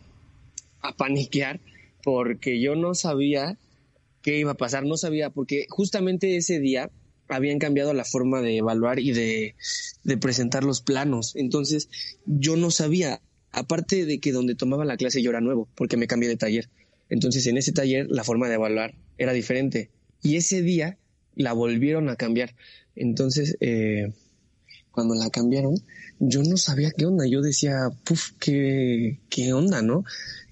[0.80, 1.60] a paniquear
[2.02, 3.56] porque yo no sabía
[4.22, 6.90] qué iba a pasar, no sabía, porque justamente ese día
[7.28, 9.54] habían cambiado la forma de evaluar y de,
[10.04, 11.34] de presentar los planos.
[11.36, 11.88] Entonces
[12.26, 13.20] yo no sabía,
[13.52, 16.68] aparte de que donde tomaba la clase yo era nuevo, porque me cambié de taller.
[17.08, 19.90] Entonces en ese taller la forma de evaluar era diferente.
[20.22, 20.98] Y ese día
[21.34, 22.54] la volvieron a cambiar.
[22.94, 24.12] Entonces, eh,
[24.92, 25.74] cuando la cambiaron,
[26.18, 27.26] yo no sabía qué onda.
[27.26, 30.04] Yo decía, puf, qué, qué onda, ¿no?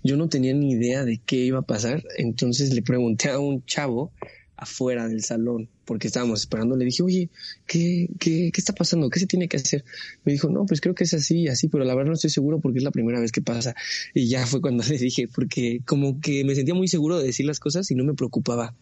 [0.03, 2.03] Yo no tenía ni idea de qué iba a pasar.
[2.17, 4.13] Entonces le pregunté a un chavo
[4.59, 7.31] afuera del salón, porque estábamos esperando, le dije, oye,
[7.67, 9.09] ¿qué, qué, qué está pasando?
[9.09, 9.85] ¿Qué se tiene que hacer?
[10.25, 12.59] Me dijo, no, pues creo que es así así, pero la verdad no estoy seguro
[12.59, 13.75] porque es la primera vez que pasa.
[14.15, 17.47] Y ya fue cuando le dije, porque como que me sentía muy seguro de decir
[17.47, 18.75] las cosas y no me preocupaba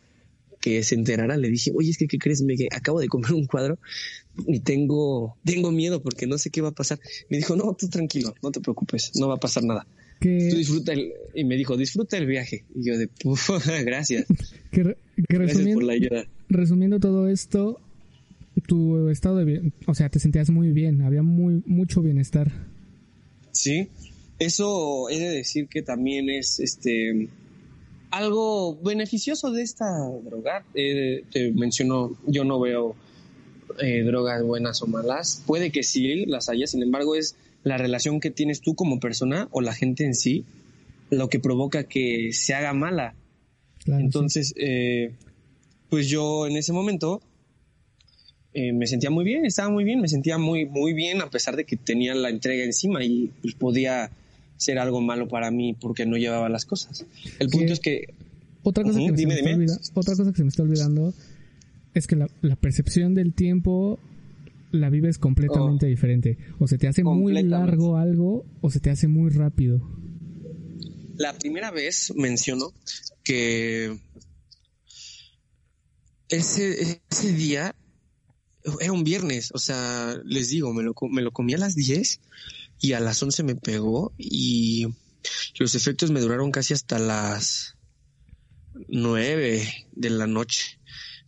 [0.66, 1.36] que se enterara.
[1.36, 2.42] Le dije, oye, es que, ¿qué crees?
[2.42, 3.78] Me acabo de comer un cuadro
[4.48, 6.98] y tengo, tengo miedo porque no sé qué va a pasar.
[7.30, 9.86] Me dijo, no, tú tranquilo, no te preocupes, no va a pasar nada.
[10.20, 12.64] Que, Tú disfruta el, y me dijo, disfruta el viaje.
[12.74, 13.48] Y yo de, "Puf,
[13.84, 14.26] gracias.
[14.72, 16.24] que, re- que Gracias resumiendo, por la ayuda.
[16.48, 17.80] resumiendo todo esto,
[18.66, 22.50] tu estado de bien, o sea, te sentías muy bien, había muy mucho bienestar.
[23.52, 23.88] Sí,
[24.40, 27.28] eso he de decir que también es este
[28.10, 29.86] algo beneficioso de esta
[30.24, 30.64] droga.
[30.74, 32.96] Eh, te menciono, yo no veo
[33.78, 35.42] eh, drogas buenas o malas.
[35.46, 39.48] Puede que sí las haya, sin embargo, es la relación que tienes tú como persona
[39.50, 40.44] o la gente en sí
[41.10, 43.14] lo que provoca que se haga mala.
[43.84, 44.04] Claro, sí.
[44.04, 45.12] Entonces, eh,
[45.88, 47.20] pues yo en ese momento
[48.58, 51.56] eh, me sentía muy bien, estaba muy bien, me sentía muy, muy bien a pesar
[51.56, 54.10] de que tenía la entrega encima y pues, podía
[54.56, 57.04] ser algo malo para mí porque no llevaba las cosas.
[57.38, 58.14] El punto es que
[58.62, 59.64] Otra cosa, que dime, se me está dime.
[59.64, 61.14] olvida- otra cosa que se me está olvidando
[61.94, 63.98] es que la, la percepción del tiempo
[64.72, 66.36] la vives completamente diferente.
[66.58, 67.42] O se te hace muy Oh.
[67.42, 69.80] Largo algo o se te hace muy rápido.
[71.16, 72.72] la primera vez menciono
[73.24, 73.96] que
[76.28, 77.74] ese, ese día
[78.80, 82.20] era un viernes, o sea, les digo, me lo, me lo comí a las 10
[82.80, 84.86] y a las 11 me pegó y
[85.58, 87.76] los efectos me duraron casi hasta las
[88.88, 89.62] 9
[89.92, 90.78] de la noche,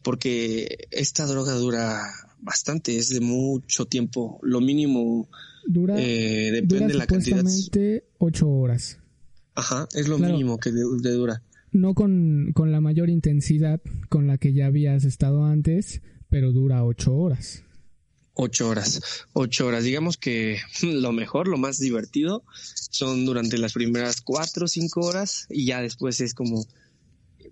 [0.03, 2.03] porque esta droga dura
[2.41, 5.29] bastante, es de mucho tiempo, lo mínimo
[5.67, 7.45] dura, eh, depende de la cantidad.
[8.19, 8.99] 8 horas.
[9.55, 11.43] Ajá, es lo mínimo que de, dura.
[11.73, 16.85] No con, con la mayor intensidad con la que ya habías estado antes, pero dura
[16.85, 17.65] ocho horas.
[18.41, 19.01] Ocho horas,
[19.33, 19.83] ocho horas.
[19.83, 22.45] Digamos que lo mejor, lo más divertido
[22.89, 26.65] son durante las primeras cuatro o cinco horas y ya después es como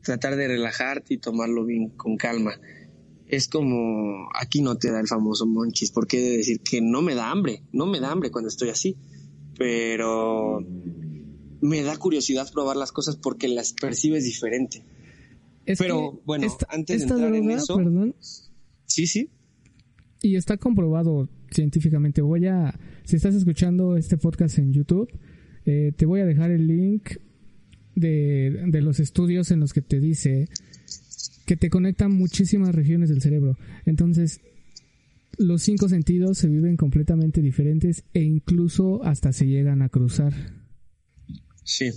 [0.05, 2.61] tratar de relajarte y tomarlo bien con calma.
[3.27, 7.03] Es como aquí no te da el famoso monchis, porque he de decir que no
[7.03, 8.97] me da hambre, no me da hambre cuando estoy así,
[9.59, 10.61] pero
[11.61, 14.85] me da curiosidad probar las cosas porque las percibes diferente.
[15.79, 18.15] pero bueno, antes de entrar en eso, perdón,
[18.85, 19.31] Sí, sí.
[20.27, 22.21] Y está comprobado científicamente.
[22.21, 25.09] Voy a, si estás escuchando este podcast en YouTube,
[25.65, 27.13] eh, te voy a dejar el link
[27.95, 30.49] de, de los estudios en los que te dice
[31.47, 33.57] que te conectan muchísimas regiones del cerebro.
[33.85, 34.41] Entonces,
[35.39, 40.35] los cinco sentidos se viven completamente diferentes e incluso hasta se llegan a cruzar.
[41.63, 41.93] Sí,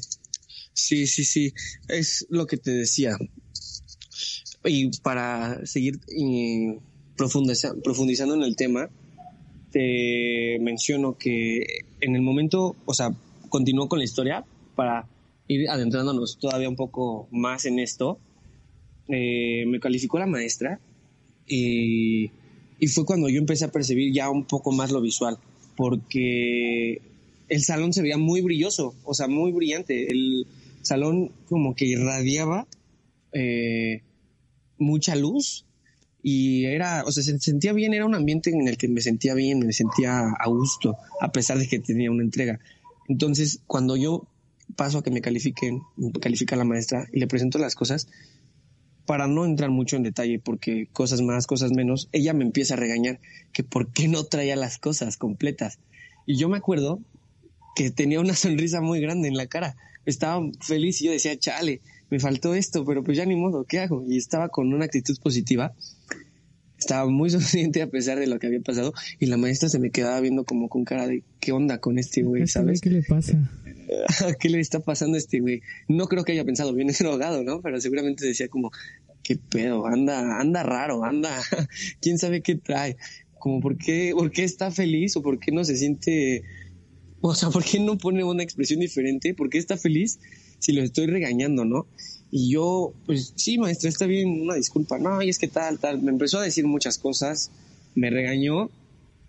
[0.73, 1.53] sí, sí, sí.
[1.87, 3.17] Es lo que te decía.
[4.63, 5.99] Y para seguir
[7.19, 8.89] profundizando en el tema,
[9.71, 11.63] te menciono que
[12.01, 13.13] en el momento, o sea,
[13.49, 15.08] continúo con la historia para
[15.47, 18.19] ir adentrándonos todavía un poco más en esto.
[19.08, 20.79] Eh, me calificó la maestra
[21.47, 22.32] y,
[22.79, 25.38] y fue cuando yo empecé a percibir ya un poco más lo visual,
[25.75, 27.01] porque
[27.49, 30.08] el salón se veía muy brilloso, o sea, muy brillante.
[30.12, 30.47] El
[30.82, 32.67] salón como que irradiaba
[33.34, 34.01] eh,
[34.77, 35.65] mucha luz
[36.21, 39.34] y era, o sea, se sentía bien, era un ambiente en el que me sentía
[39.34, 42.60] bien, me sentía a gusto, a pesar de que tenía una entrega.
[43.08, 44.27] Entonces, cuando yo
[44.75, 48.08] paso a que me califiquen, me califica la maestra y le presento las cosas,
[49.05, 52.77] para no entrar mucho en detalle, porque cosas más, cosas menos, ella me empieza a
[52.77, 53.19] regañar
[53.51, 55.79] que por qué no traía las cosas completas.
[56.27, 56.99] Y yo me acuerdo
[57.75, 61.82] que tenía una sonrisa muy grande en la cara, estaba feliz y yo decía, chale,
[62.10, 64.03] me faltó esto, pero pues ya ni modo, ¿qué hago?
[64.08, 65.73] Y estaba con una actitud positiva,
[66.79, 69.91] estaba muy sonriente a pesar de lo que había pasado y la maestra se me
[69.91, 72.81] quedaba viendo como con cara de, ¿qué onda con este güey, sabes?
[72.81, 73.37] ¿Qué le pasa?
[74.39, 75.61] ¿Qué le está pasando a este güey?
[75.87, 77.61] No creo que haya pensado, bien drogado, ¿no?
[77.61, 78.71] Pero seguramente decía como,
[79.23, 79.85] ¿qué pedo?
[79.85, 81.39] Anda, anda raro, anda,
[82.01, 82.97] quién sabe qué trae.
[83.37, 86.43] Como, ¿por qué, ¿por qué está feliz o por qué no se siente
[87.21, 89.33] o sea, ¿por qué no pone una expresión diferente?
[89.33, 90.19] ¿Por qué está feliz
[90.60, 91.88] si lo estoy regañando, no?
[92.32, 95.00] Y yo, pues sí, maestra, está bien, una disculpa.
[95.00, 96.02] No, y es que tal, tal.
[96.02, 97.52] Me empezó a decir muchas cosas,
[97.95, 98.69] me regañó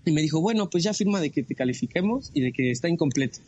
[0.04, 2.88] y me dijo, bueno, pues ya firma de que te califiquemos y de que está
[2.88, 3.40] incompleto.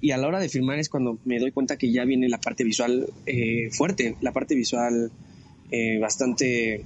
[0.00, 2.38] Y a la hora de firmar es cuando me doy cuenta que ya viene la
[2.38, 5.10] parte visual eh, fuerte, la parte visual
[5.70, 6.84] eh, bastante,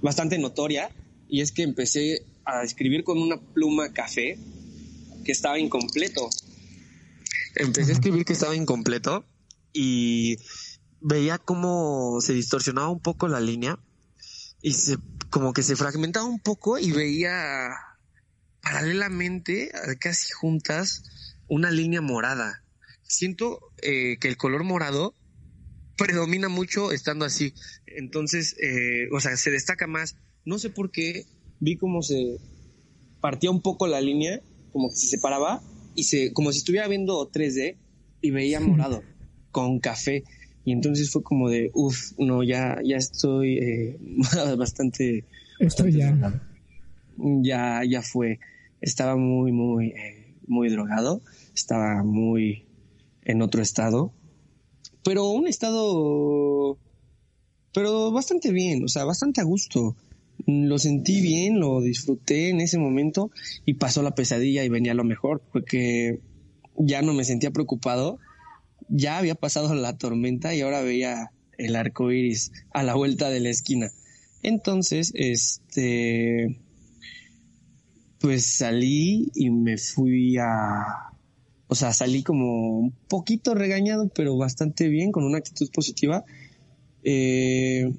[0.00, 0.90] bastante notoria.
[1.28, 4.38] Y es que empecé a escribir con una pluma café
[5.24, 6.28] que estaba incompleto.
[7.56, 9.24] Empecé a escribir que estaba incompleto
[9.72, 10.36] y
[11.00, 13.78] veía cómo se distorsionaba un poco la línea
[14.60, 14.96] y se
[15.30, 17.70] como que se fragmentaba un poco y veía
[18.60, 21.02] paralelamente, casi juntas,
[21.48, 22.62] una línea morada.
[23.02, 25.14] Siento eh, que el color morado
[25.96, 27.54] predomina mucho estando así.
[27.86, 30.16] Entonces, eh, o sea, se destaca más.
[30.44, 31.26] No sé por qué
[31.60, 32.36] vi cómo se
[33.20, 34.40] partía un poco la línea
[34.72, 35.62] como que se separaba
[35.94, 37.76] y se, como si estuviera viendo 3D
[38.20, 39.02] y veía morado
[39.50, 40.24] con café.
[40.64, 43.98] Y entonces fue como de, uff, no, ya, ya estoy eh,
[44.56, 45.24] bastante...
[45.58, 46.40] Esto ya.
[47.16, 48.38] Ya, ya fue.
[48.80, 51.20] Estaba muy, muy, eh, muy drogado.
[51.54, 52.64] Estaba muy
[53.24, 54.12] en otro estado.
[55.04, 56.78] Pero un estado...
[57.74, 59.96] Pero bastante bien, o sea, bastante a gusto
[60.46, 63.30] lo sentí bien, lo disfruté en ese momento
[63.64, 66.20] y pasó la pesadilla y venía lo mejor, porque
[66.76, 68.18] ya no me sentía preocupado,
[68.88, 73.40] ya había pasado la tormenta y ahora veía el arco iris a la vuelta de
[73.40, 73.90] la esquina.
[74.42, 76.60] Entonces, este,
[78.18, 81.12] pues salí y me fui a,
[81.68, 86.24] o sea, salí como un poquito regañado, pero bastante bien, con una actitud positiva.
[87.04, 87.92] Eh,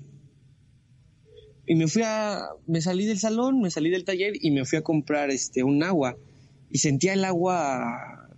[1.66, 4.78] y me fui a, me salí del salón, me salí del taller y me fui
[4.78, 6.18] a comprar este, un agua.
[6.70, 8.30] Y sentía el agua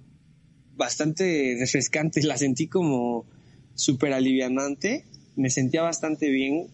[0.75, 3.25] bastante refrescante, la sentí como
[3.73, 6.67] súper alivianante, me sentía bastante bien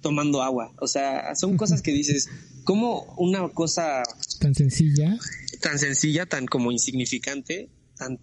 [0.00, 0.72] tomando agua.
[0.78, 2.28] O sea, son cosas que dices,
[2.64, 4.02] ¿cómo una cosa
[4.40, 5.16] tan sencilla,
[5.60, 8.18] tan sencilla, tan como insignificante, tan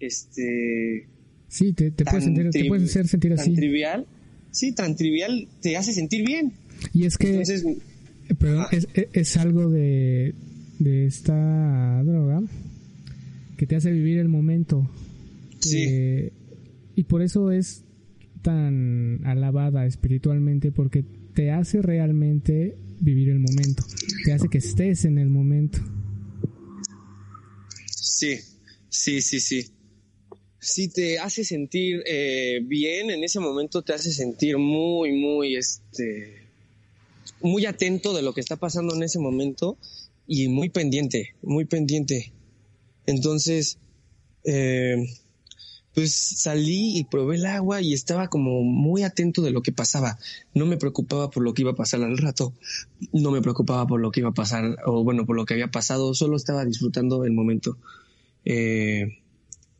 [0.00, 1.08] este
[1.48, 3.46] Sí, te, te puedes, sentir, te puedes hacer sentir así.
[3.46, 4.06] Tan trivial,
[4.50, 6.52] sí, tan trivial, te hace sentir bien.
[6.92, 7.42] Y es que
[8.38, 10.34] pero es, es, algo de,
[10.78, 12.42] de esta droga
[13.56, 14.88] que te hace vivir el momento.
[15.60, 15.84] Sí.
[15.88, 16.32] Eh,
[16.94, 17.84] y por eso es
[18.42, 23.84] tan alabada espiritualmente, porque te hace realmente vivir el momento.
[24.24, 25.78] Te hace que estés en el momento.
[27.86, 28.38] Sí,
[28.88, 29.66] sí, sí, sí.
[30.60, 36.47] Sí, te hace sentir eh, bien en ese momento, te hace sentir muy, muy, este,
[37.40, 39.76] muy atento de lo que está pasando en ese momento
[40.26, 42.32] y muy pendiente, muy pendiente.
[43.06, 43.78] Entonces,
[44.44, 45.06] eh,
[45.94, 50.18] pues salí y probé el agua y estaba como muy atento de lo que pasaba.
[50.54, 52.52] No me preocupaba por lo que iba a pasar al rato,
[53.12, 55.70] no me preocupaba por lo que iba a pasar o bueno, por lo que había
[55.70, 57.78] pasado, solo estaba disfrutando el momento.
[58.44, 59.18] Eh,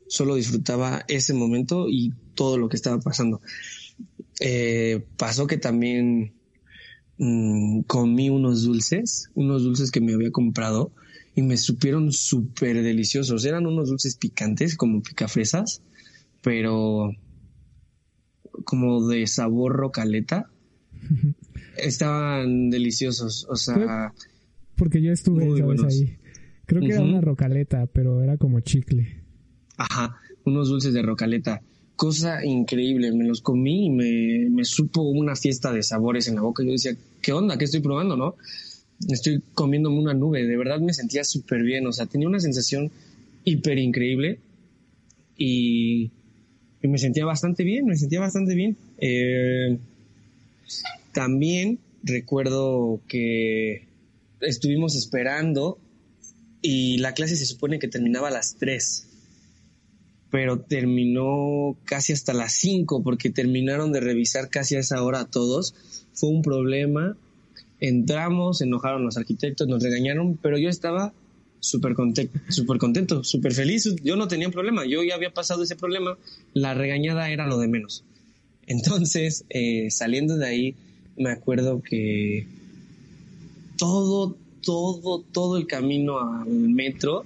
[0.09, 3.41] solo disfrutaba ese momento y todo lo que estaba pasando.
[4.41, 6.33] Eh, pasó que también
[7.19, 10.93] Mm, comí unos dulces, unos dulces que me había comprado
[11.35, 13.45] y me supieron súper deliciosos.
[13.45, 15.83] Eran unos dulces picantes, como picafresas,
[16.43, 17.13] pero
[18.65, 20.49] como de sabor rocaleta.
[21.77, 24.13] Estaban deliciosos, o sea...
[24.77, 26.19] Porque yo estuve ahí.
[26.67, 29.23] Creo que era una rocaleta, pero era como chicle.
[29.77, 31.63] Ajá, unos dulces de rocaleta
[31.99, 33.13] cosa increíble.
[33.13, 36.63] Me los comí y me, me supo una fiesta de sabores en la boca.
[36.65, 37.59] Yo decía, ¿qué onda?
[37.59, 38.37] ¿Qué estoy probando, no?
[39.09, 40.47] Estoy comiéndome una nube.
[40.47, 41.87] De verdad me sentía súper bien.
[41.89, 42.91] O sea, tenía una sensación
[43.45, 44.39] hiper increíble
[45.37, 46.11] y,
[46.83, 47.85] me sentía bastante bien.
[47.85, 48.77] Me sentía bastante bien.
[48.99, 49.77] Eh,
[51.13, 53.83] también recuerdo que
[54.41, 55.79] estuvimos esperando
[56.63, 59.09] y la clase se supone que terminaba a las 3
[60.31, 65.31] pero terminó casi hasta las 5 porque terminaron de revisar casi a esa hora a
[65.31, 65.75] todos.
[66.13, 67.17] Fue un problema.
[67.81, 71.13] Entramos, enojaron los arquitectos, nos regañaron, pero yo estaba
[71.61, 73.89] súper contento, súper feliz.
[74.03, 76.19] Yo no tenía problema, yo ya había pasado ese problema.
[76.53, 78.05] La regañada era lo de menos.
[78.67, 80.75] Entonces, eh, saliendo de ahí,
[81.17, 82.47] me acuerdo que
[83.79, 87.25] todo, todo, todo el camino al metro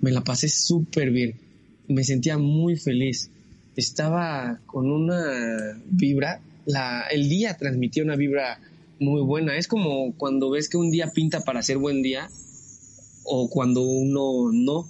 [0.00, 1.49] me la pasé súper bien
[1.90, 3.30] me sentía muy feliz.
[3.76, 8.60] Estaba con una vibra, la, el día transmitía una vibra
[8.98, 9.56] muy buena.
[9.56, 12.28] Es como cuando ves que un día pinta para ser buen día
[13.24, 14.88] o cuando uno no,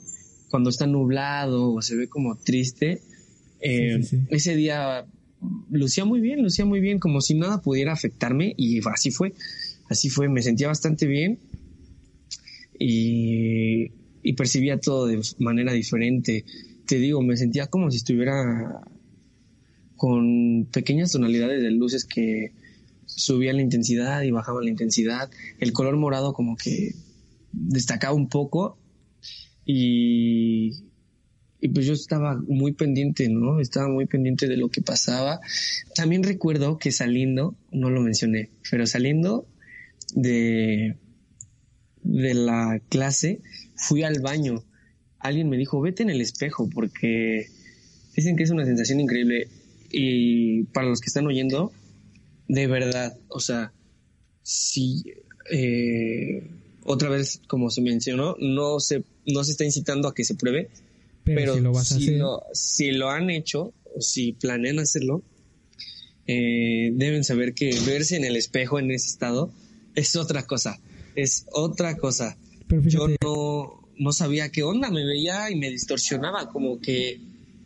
[0.51, 3.01] cuando está nublado o se ve como triste.
[3.61, 5.07] Eh, ese día
[5.71, 9.33] lucía muy bien, lucía muy bien, como si nada pudiera afectarme y así fue,
[9.89, 11.39] así fue, me sentía bastante bien
[12.79, 13.91] y,
[14.23, 16.45] y percibía todo de manera diferente
[16.91, 18.83] te digo, me sentía como si estuviera
[19.95, 22.51] con pequeñas tonalidades de luces que
[23.07, 25.31] subían la intensidad y bajaban la intensidad.
[25.61, 26.97] El color morado como que
[27.53, 28.77] destacaba un poco
[29.65, 30.83] y,
[31.73, 33.61] pues yo estaba muy pendiente, ¿no?
[33.61, 35.39] Estaba muy pendiente de lo que pasaba.
[35.95, 39.47] También recuerdo que saliendo, no lo mencioné, pero saliendo
[40.17, 40.97] de,
[42.03, 43.43] de la clase,
[43.77, 44.65] fui al baño
[45.21, 47.47] alguien me dijo, vete en el espejo, porque
[48.17, 49.49] dicen que es una sensación increíble.
[49.93, 51.73] Y para los que están oyendo,
[52.49, 53.73] de verdad, o sea,
[54.43, 55.05] si
[55.51, 56.49] eh,
[56.85, 60.69] otra vez, como se mencionó, no se, no se está incitando a que se pruebe,
[61.25, 65.23] pero, si, lo, si, lo, han hecho o si planean hacerlo,
[66.27, 69.53] eh, deben saber que verse en el espejo en ese estado
[69.95, 70.81] es otra cosa,
[71.15, 72.37] es otra cosa.
[72.69, 77.21] Yo no, no sabía qué onda, me veía y me distorsionaba, como que...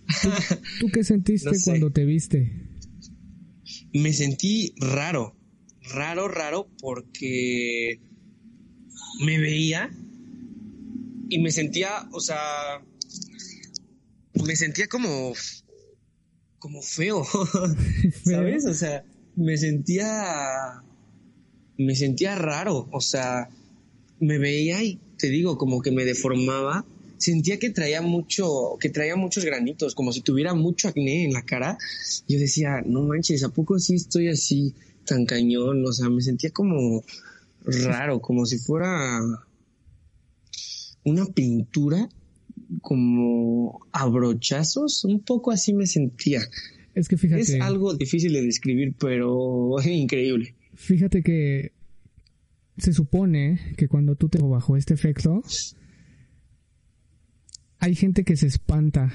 [0.80, 2.53] ¿Tú, qué sentiste cuando te viste?
[3.93, 5.37] Me sentí raro,
[5.95, 8.01] raro, raro, porque
[9.24, 9.91] me veía
[11.28, 12.82] y me sentía, o sea,
[14.45, 15.35] me sentía como,
[16.59, 17.24] como feo,
[18.24, 18.66] ¿sabes?
[18.66, 19.05] O sea,
[19.37, 20.82] me sentía,
[21.78, 23.49] me sentía raro, o sea,
[24.18, 26.85] me veía y te digo, como que me deformaba,
[27.16, 31.41] sentía que traía mucho, que traía muchos granitos, como si tuviera mucho acné en la
[31.47, 31.79] cara.
[32.29, 34.75] Yo decía, no manches, ¿a poco sí estoy así
[35.07, 35.83] tan cañón?
[35.87, 37.03] O sea, me sentía como
[37.64, 39.18] raro, como si fuera
[41.05, 42.07] una pintura
[42.83, 46.43] como a brochazos, un poco así me sentía.
[46.95, 47.41] Es que fíjate.
[47.41, 50.55] Es algo difícil de describir, pero increíble.
[50.75, 51.72] Fíjate que
[52.77, 55.43] se supone que cuando tú te bajo este efecto,
[57.79, 59.12] hay gente que se espanta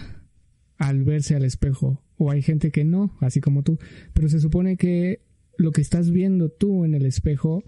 [0.78, 3.78] al verse al espejo o hay gente que no, así como tú,
[4.14, 5.22] pero se supone que
[5.57, 7.64] lo que estás viendo tú en el espejo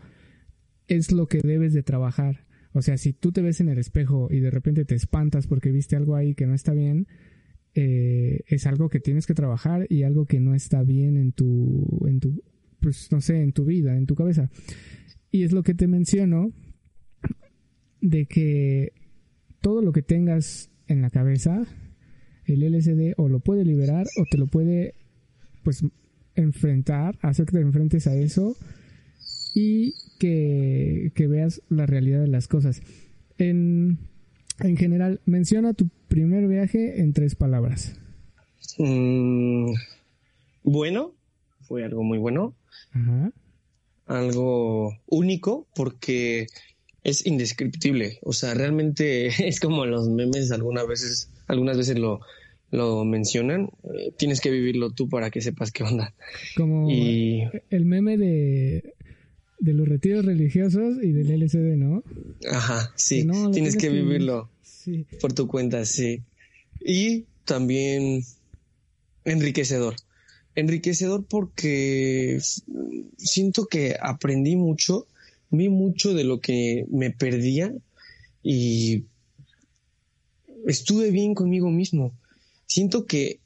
[0.87, 2.45] es lo que debes de trabajar.
[2.73, 5.71] O sea, si tú te ves en el espejo y de repente te espantas porque
[5.71, 7.07] viste algo ahí que no está bien,
[7.73, 12.05] eh, es algo que tienes que trabajar y algo que no está bien en tu,
[12.07, 12.43] en tu,
[12.79, 14.49] pues no sé, en tu vida, en tu cabeza.
[15.31, 16.51] Y es lo que te menciono
[18.01, 18.93] de que
[19.61, 21.65] todo lo que tengas en la cabeza,
[22.45, 24.95] el LSD o lo puede liberar o te lo puede,
[25.63, 25.83] pues,
[26.35, 28.55] enfrentar, hacer que te enfrentes a eso
[29.53, 32.81] y que, veas la realidad de las cosas.
[33.37, 33.99] En,
[34.59, 37.99] en general, menciona tu primer viaje en tres palabras.
[38.77, 39.71] Mm,
[40.63, 41.13] bueno,
[41.61, 42.55] fue algo muy bueno.
[44.07, 46.47] Algo único porque
[47.03, 48.19] es indescriptible.
[48.23, 52.21] O sea, realmente es como los memes algunas veces, algunas veces lo,
[52.71, 53.69] lo mencionan.
[53.83, 56.13] Eh, tienes que vivirlo tú para que sepas qué onda.
[56.55, 58.93] Como el meme de,
[59.59, 62.03] de los retiros religiosos y del LCD, ¿no?
[62.51, 63.27] Ajá, sí.
[63.53, 64.49] tienes, que, vivirlo
[65.21, 66.23] por tu cuenta, sí.
[66.79, 68.23] Y también
[69.23, 69.95] enriquecedor.
[70.55, 72.39] Enriquecedor porque
[73.17, 75.07] siento que aprendí mucho
[75.51, 77.73] vi mucho de lo que me perdía
[78.41, 79.05] y
[80.65, 82.17] estuve bien conmigo mismo.
[82.65, 83.39] Siento que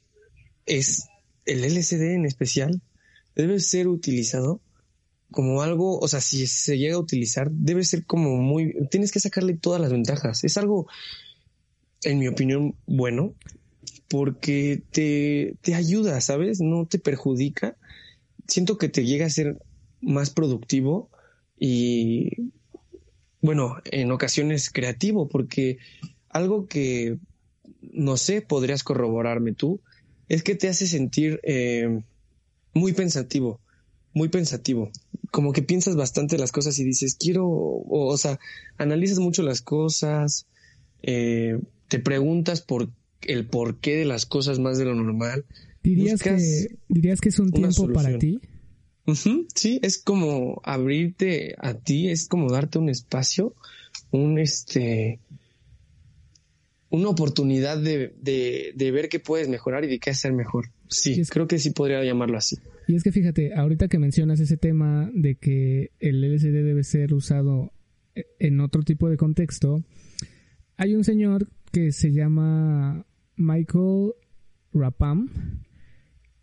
[0.64, 1.08] es
[1.44, 2.80] el LCD en especial
[3.34, 4.60] debe ser utilizado
[5.30, 9.20] como algo, o sea, si se llega a utilizar, debe ser como muy, tienes que
[9.20, 10.44] sacarle todas las ventajas.
[10.44, 10.86] Es algo,
[12.04, 13.34] en mi opinión, bueno,
[14.08, 16.60] porque te, te ayuda, ¿sabes?
[16.60, 17.76] No te perjudica.
[18.46, 19.58] Siento que te llega a ser
[20.00, 21.10] más productivo
[21.58, 22.50] y
[23.40, 25.78] bueno, en ocasiones creativo, porque
[26.28, 27.18] algo que,
[27.80, 29.80] no sé, podrías corroborarme tú,
[30.28, 32.02] es que te hace sentir eh,
[32.74, 33.60] muy pensativo,
[34.12, 34.90] muy pensativo,
[35.30, 38.38] como que piensas bastante las cosas y dices, quiero, o, sea,
[38.78, 40.46] analizas mucho las cosas,
[41.02, 42.90] eh, te preguntas por
[43.22, 45.44] el porqué de las cosas más de lo normal.
[45.82, 48.40] ¿Dirías, que, ¿dirías que es un tiempo para ti?
[49.54, 53.54] Sí, es como abrirte a ti, es como darte un espacio,
[54.10, 55.20] un este,
[56.90, 60.70] una oportunidad de, de, ver qué puedes mejorar y de qué hacer mejor.
[60.88, 62.56] Sí, creo que sí podría llamarlo así.
[62.88, 67.14] Y es que fíjate, ahorita que mencionas ese tema de que el LSD debe ser
[67.14, 67.72] usado
[68.38, 69.84] en otro tipo de contexto,
[70.76, 73.04] hay un señor que se llama
[73.36, 74.12] Michael
[74.72, 75.28] Rapam,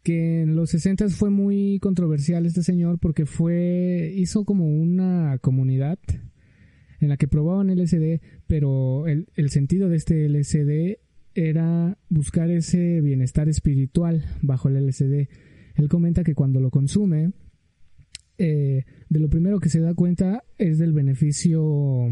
[0.04, 5.98] que en los 60 fue muy controversial este señor porque fue hizo como una comunidad
[7.00, 11.00] en la que probaban LSD, pero el, sentido de este LSD
[11.34, 15.30] era buscar ese bienestar espiritual bajo el LSD.
[15.74, 17.32] Él comenta que cuando lo consume,
[18.38, 22.06] eh, de lo primero que se da cuenta es del beneficio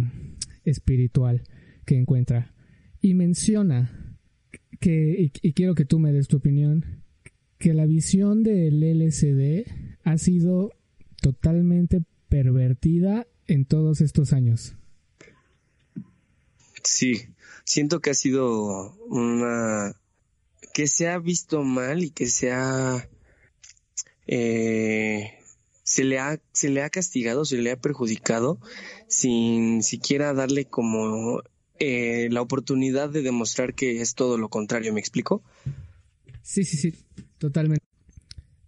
[0.65, 1.43] espiritual
[1.85, 2.55] que encuentra.
[3.01, 4.17] Y menciona
[4.79, 7.03] que, y quiero que tú me des tu opinión,
[7.57, 9.65] que la visión del LCD
[10.03, 10.71] ha sido
[11.21, 14.75] totalmente pervertida en todos estos años.
[16.83, 17.13] Sí,
[17.65, 19.95] siento que ha sido una
[20.73, 23.07] que se ha visto mal y que se ha
[24.27, 25.33] eh,
[25.83, 28.59] se le ha se le ha castigado, se le ha perjudicado
[29.07, 31.43] sin siquiera darle como
[31.83, 34.93] eh, la oportunidad de demostrar que es todo lo contrario.
[34.93, 35.41] ¿Me explico?
[36.43, 36.93] Sí, sí, sí.
[37.39, 37.83] Totalmente.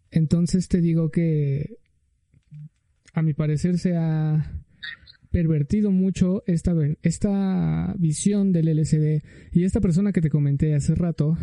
[0.10, 1.78] Entonces te digo que
[3.14, 4.64] a mi parecer se ha
[5.30, 9.22] pervertido mucho esta, esta visión del LCD.
[9.52, 11.38] Y esta persona que te comenté hace rato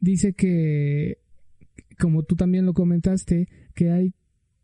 [0.00, 1.18] dice que,
[1.98, 4.14] como tú también lo comentaste, que hay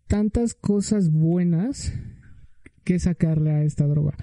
[0.06, 1.92] tantas cosas buenas
[2.84, 4.16] que sacarle a esta droga.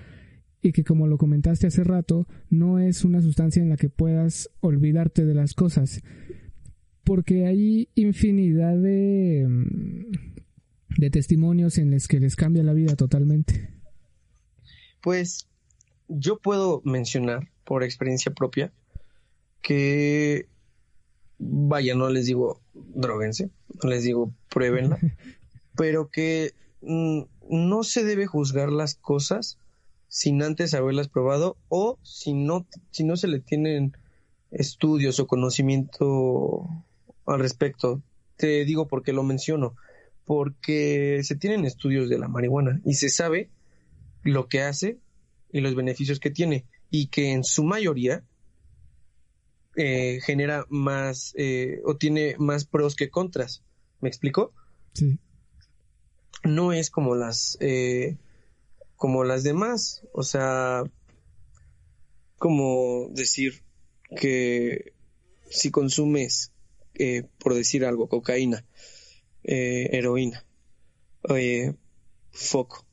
[0.62, 4.50] Y que como lo comentaste hace rato, no es una sustancia en la que puedas
[4.60, 6.02] olvidarte de las cosas,
[7.04, 13.70] porque hay infinidad de, mm, de testimonios en los que les cambia la vida totalmente.
[15.02, 15.48] Pues
[16.08, 18.72] yo puedo mencionar por experiencia propia
[19.62, 20.48] que,
[21.38, 23.50] vaya, no les digo droguense,
[23.84, 24.98] no les digo pruébenla,
[25.76, 29.60] pero que mm, no se debe juzgar las cosas
[30.08, 33.96] sin antes haberlas probado o si no, si no se le tienen
[34.52, 36.68] estudios o conocimiento
[37.26, 38.02] al respecto.
[38.38, 39.76] Te digo porque lo menciono,
[40.26, 43.50] porque se tienen estudios de la marihuana y se sabe
[44.24, 44.98] lo que hace
[45.52, 48.24] y los beneficios que tiene y que en su mayoría
[49.76, 53.64] eh, genera más eh, o tiene más pros que contras.
[54.02, 54.54] ¿Me explico?
[54.94, 55.20] Sí.
[56.44, 58.18] No es como las eh,
[58.98, 60.84] como las demás, o sea,
[62.38, 63.64] como decir
[64.20, 64.94] que
[65.50, 66.52] si consumes,
[67.40, 68.66] por decir algo, cocaína,
[69.44, 70.46] heroína,
[72.32, 72.86] foco,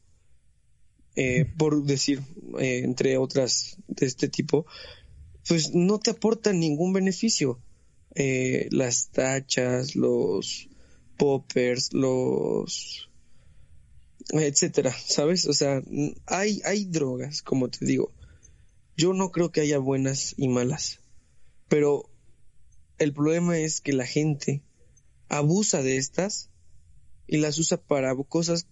[1.57, 2.21] por decir,
[2.59, 4.67] entre otras de este tipo,
[5.47, 7.61] pues no te aportan ningún beneficio.
[8.15, 10.69] Eh, las tachas, los
[11.17, 13.11] poppers, los
[14.31, 15.47] etcétera, ¿sabes?
[15.47, 15.83] O sea,
[16.27, 18.12] hay, hay drogas, como te digo.
[18.97, 21.01] Yo no creo que haya buenas y malas,
[21.68, 22.09] pero
[22.99, 24.62] el problema es que la gente
[25.29, 26.51] abusa de estas
[27.27, 28.66] y las usa para cosas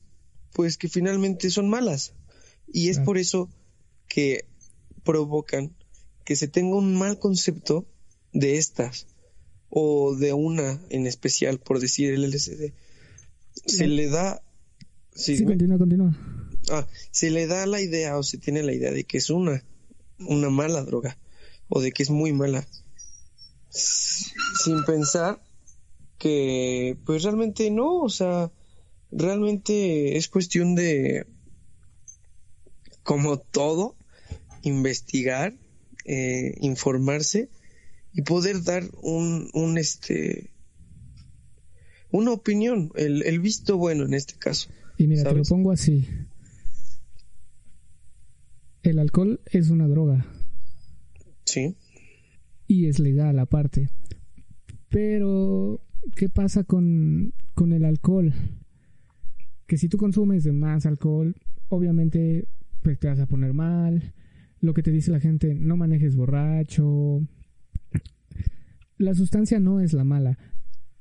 [0.52, 2.14] pues que finalmente son malas.
[2.72, 3.48] Y es por eso
[4.08, 4.46] que
[5.02, 5.74] provocan
[6.24, 7.86] que se tenga un mal concepto
[8.32, 9.06] de estas
[9.68, 12.72] o de una en especial, por decir el LSD.
[13.66, 14.42] Se le da...
[15.14, 16.16] Sí, continúa, continúa.
[16.70, 19.62] Ah, se le da la idea o se tiene la idea de que es una,
[20.18, 21.18] una mala droga
[21.68, 22.66] o de que es muy mala.
[23.70, 25.42] Sin pensar
[26.18, 28.50] que pues realmente no, o sea,
[29.10, 31.26] realmente es cuestión de
[33.02, 33.96] como todo
[34.62, 35.54] investigar
[36.04, 37.48] eh, informarse
[38.12, 40.50] y poder dar un, un este
[42.10, 44.68] una opinión, el, el, visto bueno en este caso.
[45.02, 46.06] Y mira, te lo pongo así.
[48.84, 50.24] El alcohol es una droga.
[51.44, 51.76] Sí.
[52.68, 53.90] Y es legal aparte.
[54.90, 55.80] Pero,
[56.14, 58.32] ¿qué pasa con, con el alcohol?
[59.66, 61.34] Que si tú consumes de más alcohol,
[61.68, 62.46] obviamente
[62.80, 64.14] pues, te vas a poner mal,
[64.60, 67.26] lo que te dice la gente, no manejes borracho.
[68.98, 70.38] La sustancia no es la mala.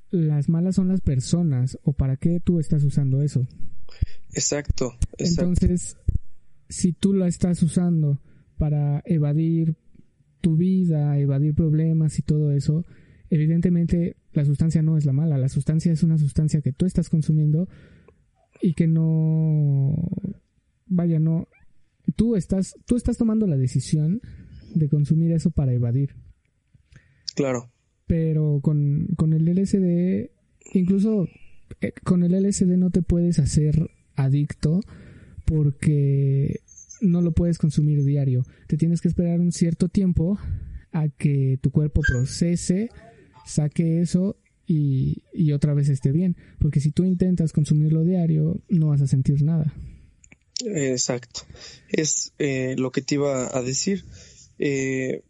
[0.10, 3.48] Las malas son las personas o para qué tú estás usando eso.
[4.34, 4.94] Exacto.
[5.18, 5.98] Entonces,
[6.70, 8.20] si tú la estás usando
[8.58, 9.76] para evadir
[10.42, 12.86] tu vida, evadir problemas y todo eso,
[13.30, 15.38] evidentemente la sustancia no es la mala.
[15.38, 17.68] La sustancia es una sustancia que tú estás consumiendo
[18.62, 19.96] y que no,
[20.86, 21.48] vaya, no,
[22.16, 24.22] tú estás, tú estás tomando la decisión
[24.74, 26.16] de consumir eso para evadir.
[27.36, 27.72] Claro.
[28.08, 30.32] Pero con, con el LSD,
[30.74, 31.28] incluso
[32.04, 34.82] con el LSD no te puedes hacer adicto
[35.46, 36.62] porque
[37.02, 38.46] no lo puedes consumir diario.
[38.68, 40.40] Te tienes que esperar un cierto tiempo
[40.92, 42.90] a que tu cuerpo procese,
[43.46, 46.38] saque eso y, y otra vez esté bien.
[46.60, 49.74] Porque si tú intentas consumirlo diario, no vas a sentir nada.
[50.66, 51.42] Exacto.
[51.90, 54.06] Es eh, lo que te iba a decir.
[54.60, 55.24] Eh,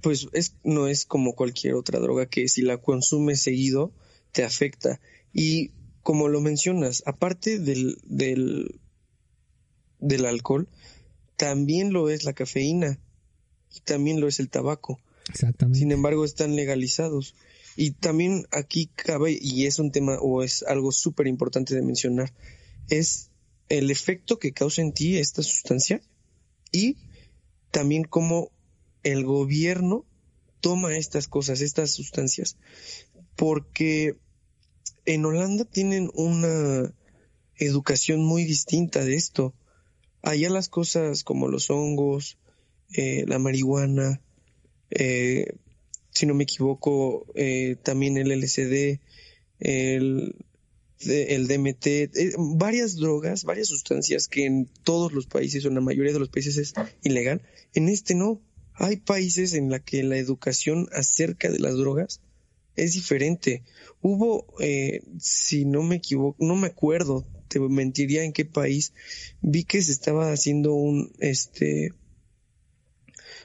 [0.00, 3.92] pues es, no es como cualquier otra droga que si la consumes seguido
[4.32, 5.00] te afecta.
[5.34, 5.72] Y
[6.02, 8.80] como lo mencionas, aparte del, del,
[9.98, 10.68] del alcohol,
[11.36, 13.00] también lo es la cafeína
[13.74, 15.00] y también lo es el tabaco.
[15.28, 15.80] Exactamente.
[15.80, 17.34] Sin embargo, están legalizados.
[17.76, 22.32] Y también aquí cabe, y es un tema o es algo súper importante de mencionar,
[22.88, 23.30] es
[23.68, 26.00] el efecto que causa en ti esta sustancia
[26.70, 26.98] y
[27.72, 28.52] también cómo
[29.02, 30.04] el gobierno
[30.60, 32.56] toma estas cosas, estas sustancias.
[33.34, 34.16] Porque
[35.06, 36.92] en Holanda tienen una
[37.56, 39.54] educación muy distinta de esto.
[40.22, 42.38] Allá las cosas como los hongos,
[42.92, 44.20] eh, la marihuana,
[44.90, 45.56] eh,
[46.10, 49.00] si no me equivoco, eh, también el LSD,
[49.58, 50.36] el,
[51.00, 55.80] el DMT, eh, varias drogas, varias sustancias que en todos los países o en la
[55.80, 57.42] mayoría de los países es ilegal.
[57.74, 58.40] En este no.
[58.76, 62.20] Hay países en la que la educación acerca de las drogas
[62.76, 63.62] es diferente.
[64.00, 68.92] Hubo, eh, si no me equivoco, no me acuerdo, te mentiría en qué país,
[69.40, 71.92] vi que se estaba haciendo un, este,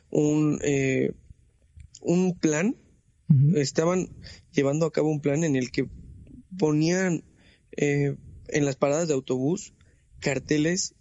[0.09, 1.13] un, eh,
[2.01, 2.75] un plan,
[3.53, 4.09] estaban
[4.51, 5.87] llevando a cabo un plan en el que
[6.57, 7.23] ponían
[7.77, 8.15] eh,
[8.47, 9.73] en las paradas de autobús
[10.19, 10.95] carteles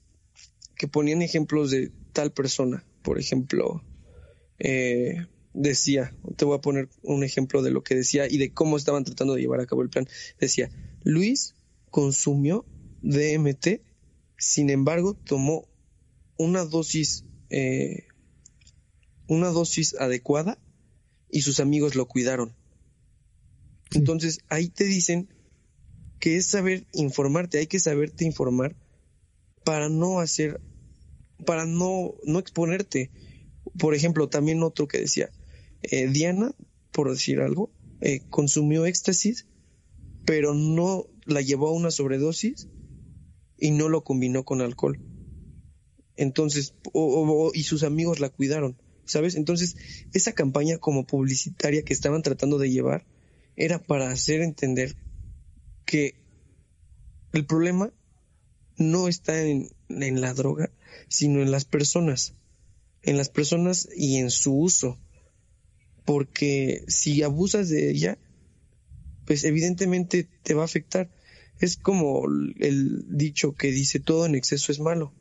[0.77, 2.85] que ponían ejemplos de tal persona.
[3.03, 3.83] Por ejemplo,
[4.59, 8.77] eh, decía, te voy a poner un ejemplo de lo que decía y de cómo
[8.77, 10.09] estaban tratando de llevar a cabo el plan.
[10.39, 10.71] Decía,
[11.03, 11.55] Luis
[11.91, 12.65] consumió
[13.03, 13.81] DMT,
[14.37, 15.69] sin embargo, tomó
[16.37, 18.07] una dosis, eh,
[19.27, 20.59] una dosis adecuada
[21.31, 22.55] y sus amigos lo cuidaron.
[23.93, 25.29] Entonces ahí te dicen
[26.21, 28.77] que es saber informarte, hay que saberte informar
[29.65, 30.61] para no hacer,
[31.45, 33.11] para no, no exponerte.
[33.79, 35.31] Por ejemplo, también otro que decía,
[35.83, 36.55] eh, Diana,
[36.93, 37.71] por decir algo,
[38.01, 39.47] eh, consumió éxtasis,
[40.25, 42.69] pero no la llevó a una sobredosis
[43.59, 45.01] y no lo combinó con alcohol.
[46.17, 46.75] Entonces,
[47.55, 49.37] y sus amigos la cuidaron, ¿sabes?
[49.37, 49.77] Entonces,
[50.13, 53.07] esa campaña como publicitaria que estaban tratando de llevar
[53.57, 54.97] era para hacer entender
[55.85, 56.15] que
[57.33, 57.93] el problema
[58.77, 60.71] no está en, en la droga,
[61.09, 62.35] sino en las personas,
[63.03, 64.99] en las personas y en su uso.
[66.09, 68.17] Porque si abusas de ella,
[69.27, 71.11] pues evidentemente te va a afectar.
[71.61, 72.23] Es como
[72.59, 75.13] el dicho que dice todo en exceso es malo.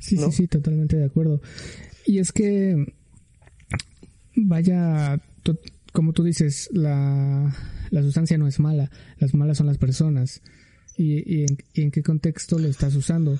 [0.00, 1.40] Sí, sí, sí, totalmente de acuerdo.
[2.04, 2.92] Y es que,
[4.34, 5.22] vaya,
[5.92, 7.56] como tú dices, la,
[7.90, 10.42] la, sustancia no es mala, las malas son las personas.
[10.96, 11.44] Y,
[11.74, 13.38] en, qué contexto lo estás usando.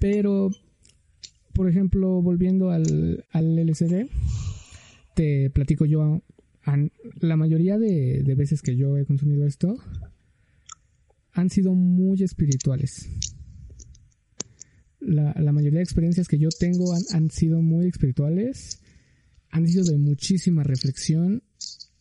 [0.00, 0.50] Pero,
[1.56, 4.08] por ejemplo, volviendo al, al LCD,
[5.14, 6.22] te platico yo,
[7.20, 9.76] la mayoría de, de veces que yo he consumido esto,
[11.32, 13.08] han sido muy espirituales
[15.06, 18.80] la, la, mayoría de experiencias que yo tengo han, han, sido muy espirituales,
[19.50, 21.42] han sido de muchísima reflexión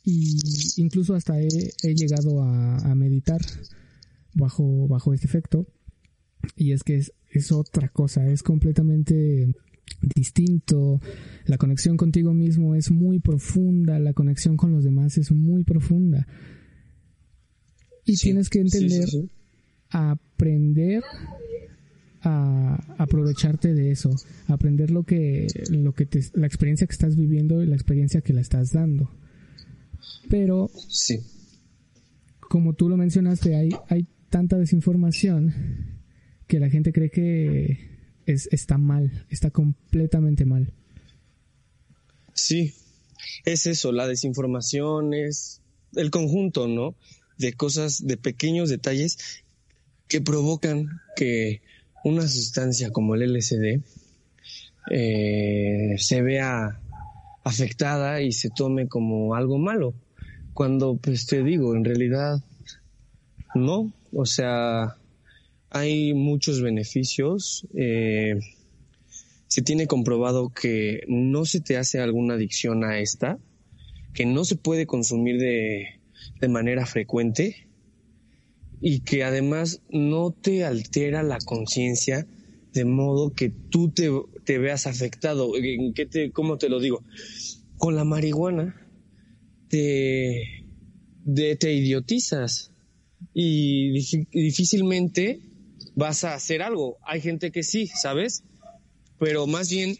[0.03, 0.37] y
[0.77, 3.41] incluso hasta he, llegado a, a, meditar
[4.33, 5.67] bajo, bajo este efecto.
[6.55, 9.53] Y es que es, es otra cosa, es completamente
[10.01, 10.99] distinto,
[11.45, 16.27] la conexión contigo mismo es muy profunda, la conexión con los demás es muy profunda.
[18.05, 19.07] Y tienes que entender,
[19.89, 21.03] aprender
[22.21, 24.11] a aprovecharte de eso,
[24.47, 28.33] aprender lo que, lo que te, la experiencia que estás viviendo y la experiencia que
[28.33, 29.09] la estás dando.
[30.29, 30.69] Pero,
[32.39, 35.94] como tú lo mencionaste, hay, hay tanta desinformación
[36.47, 40.73] que la gente cree que es, está mal, está completamente mal.
[42.33, 42.73] Sí,
[43.45, 45.61] es eso, la desinformación es
[45.95, 46.95] el conjunto, ¿no?
[47.37, 49.43] De cosas, de pequeños detalles
[50.07, 51.61] que provocan que
[52.03, 53.81] una sustancia como el LSD
[54.91, 56.79] eh, se vea
[57.43, 59.93] afectada y se tome como algo malo.
[60.53, 62.43] Cuando, pues te digo, en realidad
[63.55, 63.91] no.
[64.13, 64.95] O sea,
[65.75, 67.67] hay muchos beneficios.
[67.75, 68.39] Eh,
[69.47, 73.37] se tiene comprobado que no se te hace alguna adicción a esta,
[74.13, 75.99] que no se puede consumir de,
[76.39, 77.67] de manera frecuente
[78.79, 82.25] y que además no te altera la conciencia
[82.71, 84.09] de modo que tú te,
[84.45, 85.57] te veas afectado.
[85.57, 87.03] ¿En qué te, ¿Cómo te lo digo?
[87.77, 88.81] Con la marihuana
[89.67, 90.63] te,
[91.59, 92.71] te idiotizas
[93.33, 93.91] y
[94.31, 95.41] difícilmente
[95.95, 96.97] vas a hacer algo.
[97.05, 98.43] Hay gente que sí, ¿sabes?
[99.19, 99.97] Pero más bien,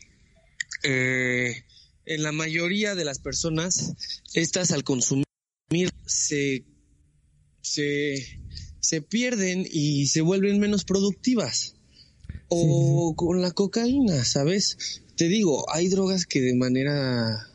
[0.84, 1.64] eh,
[2.06, 3.94] en la mayoría de las personas,
[4.34, 5.26] estas al consumir
[6.06, 6.66] se,
[7.62, 8.40] se
[8.86, 11.76] se pierden y se vuelven menos productivas.
[12.48, 15.02] O con la cocaína, ¿sabes?
[15.16, 17.50] Te digo, hay drogas que de manera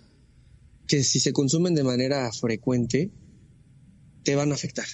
[0.89, 3.11] que si se consumen de manera frecuente
[4.25, 4.87] te van a afectar.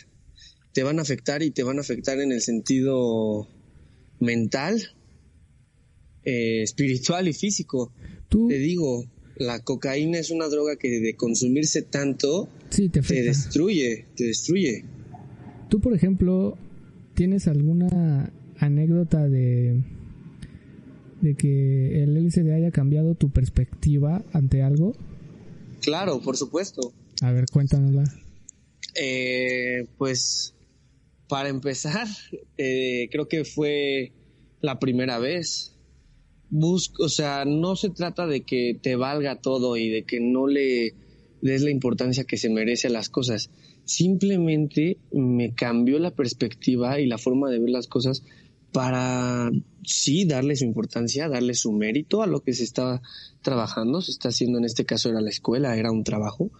[0.76, 3.48] Te van a afectar y te van a afectar en el sentido
[4.20, 4.94] mental,
[6.22, 7.94] eh, espiritual y físico.
[8.28, 9.06] Te digo,
[9.36, 14.84] la cocaína es una droga que de consumirse tanto te, te destruye, te destruye.
[15.70, 16.58] Tú, por ejemplo,
[17.14, 19.82] ¿tienes alguna anécdota de,
[21.22, 24.92] de que el LCD haya cambiado tu perspectiva ante algo?
[25.80, 26.92] Claro, por supuesto.
[27.22, 28.04] A ver, cuéntanosla.
[28.94, 30.52] Eh, pues,
[31.28, 32.06] para empezar,
[32.56, 34.12] eh, creo que fue
[34.60, 35.74] la primera vez.
[36.48, 40.46] Busco, o sea, no se trata de que te valga todo y de que no
[40.46, 40.94] le
[41.42, 43.50] des la importancia que se merece a las cosas,
[43.84, 48.22] simplemente me cambió la perspectiva y la forma de ver las cosas
[48.72, 49.50] para
[49.84, 53.00] sí darle su importancia, darle su mérito a lo que se estaba
[53.42, 56.50] trabajando, se está haciendo en este caso era la escuela, era un trabajo,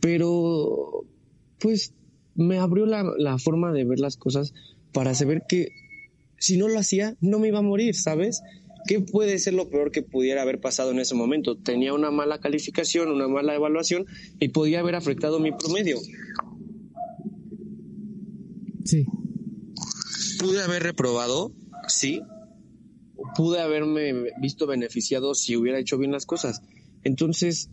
[0.00, 1.04] pero
[1.60, 1.92] pues
[2.34, 4.54] me abrió la, la forma de ver las cosas
[4.92, 5.68] para saber que
[6.38, 8.42] si no lo hacía no me iba a morir, ¿sabes?
[8.86, 11.56] ¿Qué puede ser lo peor que pudiera haber pasado en ese momento?
[11.56, 14.04] Tenía una mala calificación, una mala evaluación
[14.40, 15.98] y podía haber afectado mi promedio.
[18.84, 19.06] Sí.
[20.38, 21.52] Pude haber reprobado,
[21.88, 22.20] sí.
[23.36, 24.12] Pude haberme
[24.42, 26.60] visto beneficiado si hubiera hecho bien las cosas.
[27.04, 27.70] Entonces,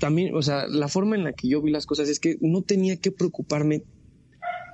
[0.00, 2.62] también, o sea, la forma en la que yo vi las cosas es que no
[2.62, 3.84] tenía que preocuparme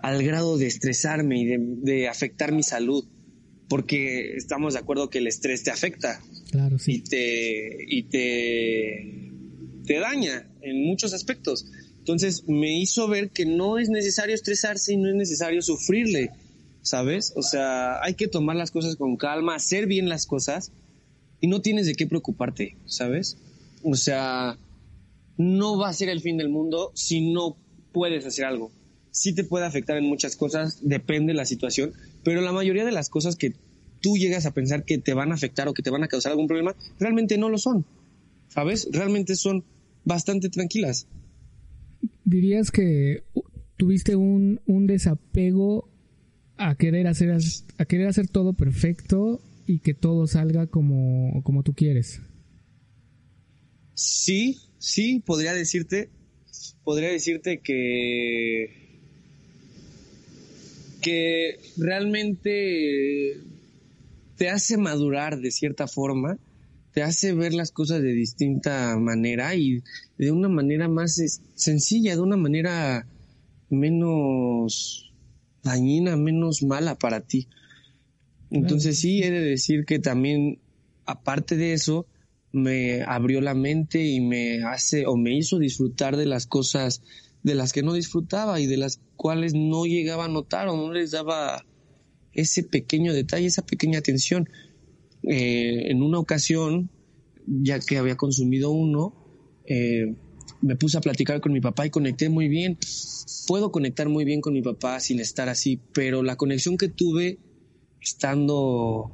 [0.02, 3.04] al grado de estresarme y de, afectar mi salud,
[3.68, 6.22] porque estamos de acuerdo que el estrés te afecta.
[6.50, 6.94] Claro, sí.
[6.94, 9.32] Y te, y te,
[9.84, 11.66] te daña en muchos aspectos.
[11.98, 16.30] Entonces me hizo ver que no es necesario estresarse y no es necesario sufrirle,
[16.82, 17.32] ¿sabes?
[17.34, 20.70] O sea, hay que tomar las cosas con calma, hacer bien las cosas
[21.40, 23.38] y no tienes de qué preocuparte, ¿sabes?
[23.82, 24.56] O sea,
[25.36, 27.56] no va a ser el fin del mundo si no
[27.92, 28.72] puedes hacer algo.
[29.10, 32.92] Sí te puede afectar en muchas cosas, depende de la situación, pero la mayoría de
[32.92, 33.54] las cosas que
[34.00, 36.32] tú llegas a pensar que te van a afectar o que te van a causar
[36.32, 37.86] algún problema, realmente no lo son.
[38.48, 38.88] ¿Sabes?
[38.92, 39.64] Realmente son
[40.04, 41.08] bastante tranquilas.
[42.24, 43.24] ¿Dirías que
[43.76, 45.88] tuviste un, un desapego
[46.56, 47.36] a querer hacer
[47.78, 52.20] a querer hacer todo perfecto y que todo salga como, como tú quieres?
[53.96, 56.10] Sí, sí, podría decirte,
[56.84, 59.00] podría decirte que,
[61.00, 63.40] que realmente
[64.36, 66.38] te hace madurar de cierta forma,
[66.92, 69.82] te hace ver las cosas de distinta manera y
[70.18, 71.18] de una manera más
[71.54, 73.06] sencilla, de una manera
[73.70, 75.10] menos
[75.62, 77.48] dañina, menos mala para ti.
[78.50, 80.58] Entonces sí, he de decir que también,
[81.06, 82.06] aparte de eso,
[82.56, 87.02] me abrió la mente y me hace o me hizo disfrutar de las cosas
[87.42, 90.92] de las que no disfrutaba y de las cuales no llegaba a notar o no
[90.92, 91.64] les daba
[92.32, 94.48] ese pequeño detalle, esa pequeña atención.
[95.22, 96.90] Eh, en una ocasión,
[97.46, 99.14] ya que había consumido uno,
[99.66, 100.14] eh,
[100.62, 102.78] me puse a platicar con mi papá y conecté muy bien.
[103.46, 107.38] Puedo conectar muy bien con mi papá sin estar así, pero la conexión que tuve
[108.00, 109.10] estando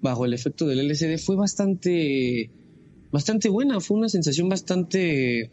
[0.00, 2.50] bajo el efecto del LSD fue bastante
[3.12, 5.50] bastante buena, fue una sensación bastante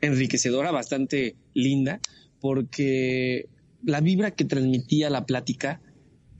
[0.00, 2.00] enriquecedora, bastante linda,
[2.40, 3.48] porque
[3.82, 5.80] la vibra que transmitía la plática,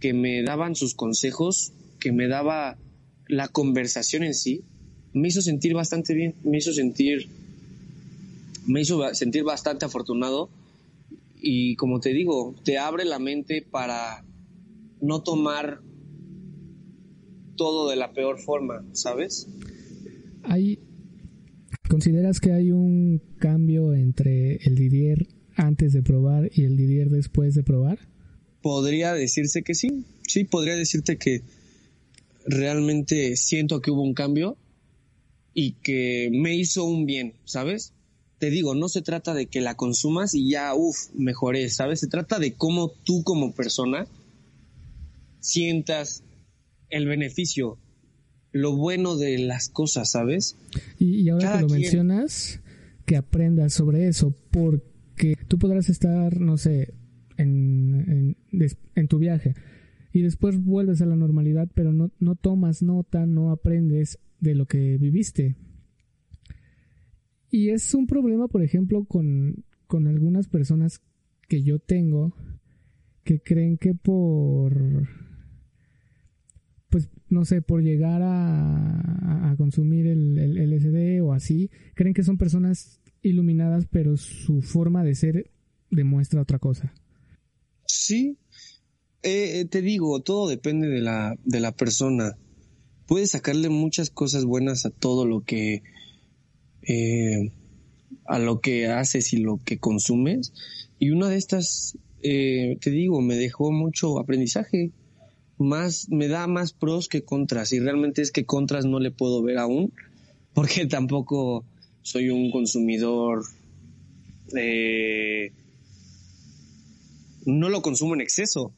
[0.00, 2.78] que me daban sus consejos, que me daba
[3.28, 4.62] la conversación en sí,
[5.12, 7.28] me hizo sentir bastante bien, me hizo sentir,
[8.66, 10.48] me hizo sentir bastante afortunado
[11.40, 14.24] y como te digo, te abre la mente para
[15.00, 15.80] no tomar
[17.56, 19.48] todo de la peor forma, ¿sabes?
[20.48, 20.78] Hay,
[21.88, 27.54] ¿Consideras que hay un cambio entre el Didier antes de probar y el Didier después
[27.54, 27.98] de probar?
[28.62, 31.42] Podría decirse que sí, sí, podría decirte que
[32.44, 34.56] realmente siento que hubo un cambio
[35.54, 37.92] y que me hizo un bien, ¿sabes?
[38.38, 42.00] Te digo, no se trata de que la consumas y ya, uff, mejoré, ¿sabes?
[42.00, 44.06] Se trata de cómo tú como persona
[45.40, 46.22] sientas
[46.90, 47.78] el beneficio
[48.56, 50.56] lo bueno de las cosas, ¿sabes?
[50.98, 52.60] Y, ahora que lo mencionas,
[53.04, 56.94] que aprendas sobre eso, porque tú podrás estar, no sé,
[57.36, 58.36] en,
[58.94, 59.54] en, tu viaje
[60.12, 64.66] y después vuelves a la normalidad, pero no, no tomas nota, no aprendes de lo
[64.66, 65.56] que viviste.
[67.50, 71.00] Y es un problema, por ejemplo, con, con algunas personas
[71.48, 72.34] que yo tengo
[73.22, 75.08] que creen que por
[77.28, 83.00] no sé, por llegar a, consumir el, el, LSD o así, creen que son personas
[83.22, 85.50] iluminadas, pero su forma de ser
[85.90, 86.92] demuestra otra cosa.
[87.86, 88.36] Sí,
[89.22, 92.36] eh, te digo, todo depende de la, de la persona.
[93.06, 95.82] Puedes sacarle muchas cosas buenas a todo lo que
[96.82, 97.52] eh,
[98.24, 100.52] a lo que haces y lo que consumes.
[100.98, 104.92] Y una de estas, eh, te digo, me dejó mucho aprendizaje
[105.58, 107.72] más, me da más pros que contras.
[107.72, 109.92] Y realmente es que contras no le puedo ver aún,
[110.54, 111.64] porque tampoco
[112.02, 113.44] soy un consumidor.
[114.56, 115.52] Eh,
[117.44, 118.72] no lo consumo en exceso.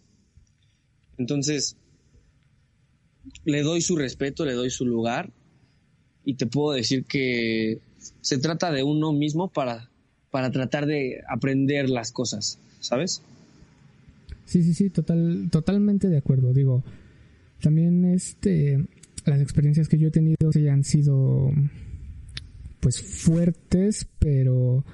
[1.19, 1.77] Entonces,
[3.45, 5.31] le doy su respeto, le doy su lugar.
[6.25, 7.81] Y te puedo decir que
[8.21, 9.91] se trata de uno mismo para,
[10.31, 13.23] para tratar de aprender las cosas, ¿sabes?
[14.49, 16.55] Sí, sí, sí, total, totalmente de acuerdo.
[16.55, 16.83] Digo,
[17.61, 18.83] también este,
[19.27, 21.51] las experiencias que yo he tenido sí han sido
[22.81, 24.87] pues fuertes, pero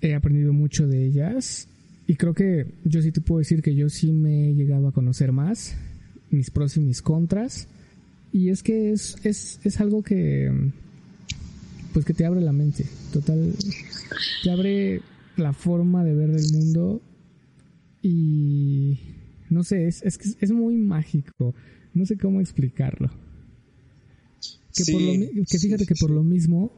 [0.00, 1.68] he aprendido mucho de ellas.
[2.06, 4.92] Y creo que yo sí te puedo decir que yo sí me he llegado a
[4.92, 5.76] conocer más,
[6.30, 7.68] mis pros y mis contras.
[8.32, 10.50] Y es que es, es, es algo que
[11.92, 13.54] pues que te abre la mente, total,
[14.42, 15.02] te abre
[15.36, 17.02] la forma de ver el mundo
[18.02, 18.98] y
[19.50, 21.54] no sé, es, es, es muy mágico.
[21.94, 23.10] No sé cómo explicarlo.
[24.74, 26.72] Que, por lo, que fíjate que por lo mismo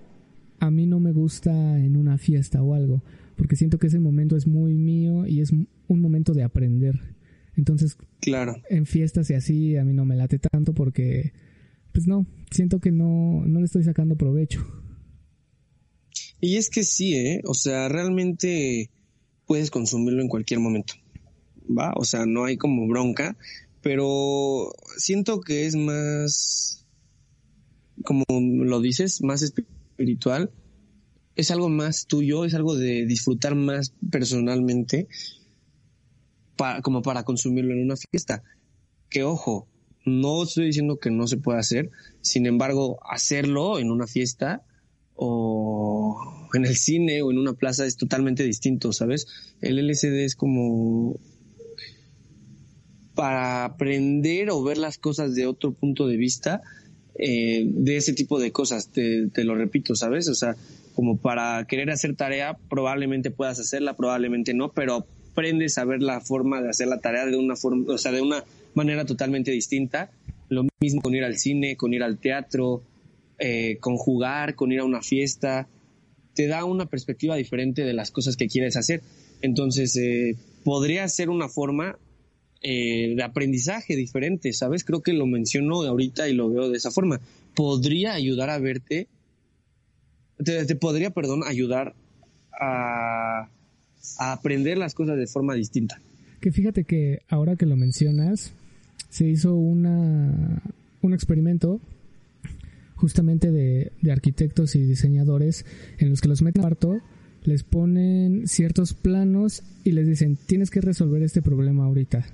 [0.60, 3.02] a mí no me gusta en una fiesta o algo.
[3.36, 6.98] porque siento que ese momento es muy mío y es un momento de aprender.
[7.56, 8.56] Entonces, claro.
[8.70, 11.32] En fiestas y así a mí no me late tanto porque,
[11.92, 14.64] pues no, siento que no, no le estoy sacando provecho.
[16.40, 17.42] Y es que sí, ¿eh?
[17.44, 18.90] O sea, realmente
[19.46, 20.94] puedes consumirlo en cualquier momento,
[21.68, 21.92] ¿va?
[21.96, 23.36] O sea, no hay como bronca,
[23.82, 26.86] pero siento que es más,
[28.04, 30.50] como lo dices, más espiritual.
[31.36, 35.08] Es algo más tuyo, es algo de disfrutar más personalmente
[36.82, 38.42] como para consumirlo en una fiesta.
[39.08, 39.66] Que ojo,
[40.04, 41.90] no estoy diciendo que no se pueda hacer,
[42.20, 44.62] sin embargo, hacerlo en una fiesta
[45.14, 49.26] o en el cine o en una plaza es totalmente distinto, ¿sabes?
[49.60, 51.18] El LCD es como
[53.20, 56.62] para aprender o ver las cosas de otro punto de vista
[57.18, 60.26] eh, de ese tipo de cosas, te, lo repito, ¿sabes?
[60.30, 60.56] O sea,
[60.94, 66.22] como para querer hacer tarea, probablemente puedas hacerla, probablemente no, pero aprendes a ver la
[66.22, 68.42] forma de hacer la tarea de una forma, o sea, de una
[68.72, 70.10] manera totalmente distinta.
[70.48, 72.80] Lo mismo con ir al cine, con ir al teatro,
[73.38, 75.68] eh, con jugar, con ir a una fiesta.
[76.32, 79.02] Te da una perspectiva diferente de las cosas que quieres hacer.
[79.42, 81.98] Entonces, eh, podría ser una forma
[82.62, 84.84] eh, de aprendizaje diferente, ¿sabes?
[84.84, 87.20] Creo que lo menciono ahorita y lo veo de esa forma.
[87.54, 89.08] Podría ayudar a verte,
[90.44, 91.94] te podría, perdón, ayudar
[92.52, 93.48] a
[94.18, 96.00] a aprender las cosas de forma distinta.
[96.40, 98.52] Que fíjate que ahora que lo mencionas,
[99.08, 100.62] se hizo una,
[101.02, 101.80] un experimento
[102.96, 105.64] justamente de, arquitectos y diseñadores
[105.98, 107.00] en los que los meten cuarto,
[107.44, 112.26] les ponen ciertos planos y les dicen, tienes que resolver este problema ahorita.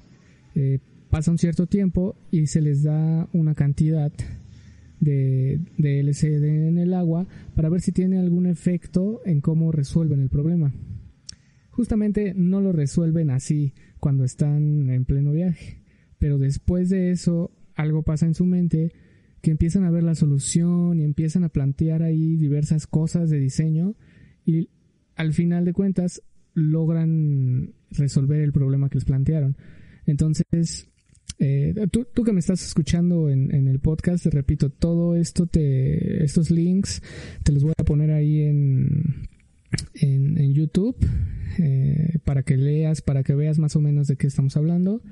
[0.56, 0.80] Eh,
[1.10, 4.12] pasa un cierto tiempo y se les da una cantidad
[4.98, 10.20] de, de LCD en el agua para ver si tiene algún efecto en cómo resuelven
[10.20, 10.72] el problema
[11.76, 15.82] justamente no lo resuelven así cuando están en pleno viaje.
[16.18, 18.92] Pero después de eso, algo pasa en su mente
[19.42, 23.94] que empiezan a ver la solución y empiezan a plantear ahí diversas cosas de diseño
[24.46, 24.70] y
[25.16, 26.22] al final de cuentas
[26.54, 29.58] logran resolver el problema que les plantearon.
[30.06, 30.88] Entonces,
[31.38, 36.24] eh, tú, que me estás escuchando en, en, el podcast, te repito, todo esto te,
[36.24, 37.02] estos links
[37.42, 39.28] te los voy a poner ahí en,
[39.94, 40.96] en, en YouTube
[41.58, 45.02] eh, para que leas, para que veas más o menos de qué estamos hablando.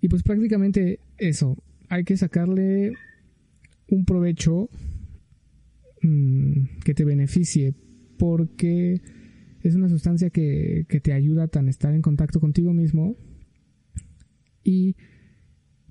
[0.00, 2.92] Y pues prácticamente eso, hay que sacarle
[3.88, 4.68] un provecho
[6.02, 7.74] mm, que te beneficie,
[8.18, 9.00] porque
[9.62, 13.16] es una sustancia que, que te ayuda a estar en contacto contigo mismo
[14.64, 14.96] y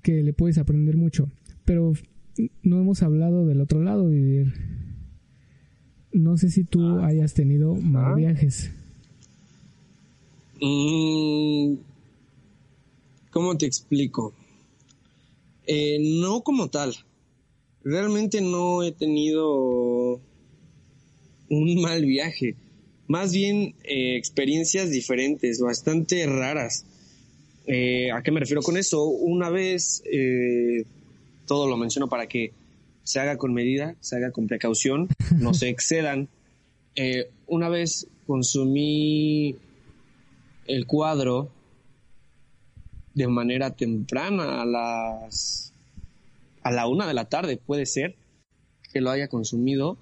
[0.02, 1.30] que le puedes aprender mucho.
[1.64, 1.92] Pero
[2.62, 4.52] no hemos hablado del otro lado, vivir.
[6.12, 7.06] No sé si tú ah.
[7.06, 8.72] hayas tenido más viajes.
[10.60, 11.74] Mm,
[13.30, 14.34] ¿Cómo te explico?
[15.66, 16.94] Eh, no como tal.
[17.84, 20.20] Realmente no he tenido
[21.48, 22.56] un mal viaje.
[23.06, 26.84] Más bien eh, experiencias diferentes, bastante raras.
[27.72, 29.04] Eh, ¿A qué me refiero con eso?
[29.04, 30.02] Una vez,
[31.46, 32.52] todo lo menciono para que
[33.04, 35.06] se haga con medida, se haga con precaución,
[35.38, 36.28] no se excedan.
[37.46, 39.54] una vez consumí
[40.66, 41.50] el cuadro
[43.14, 45.72] de manera temprana a las
[46.62, 48.16] a la una de la tarde puede ser
[48.92, 49.96] que lo haya consumido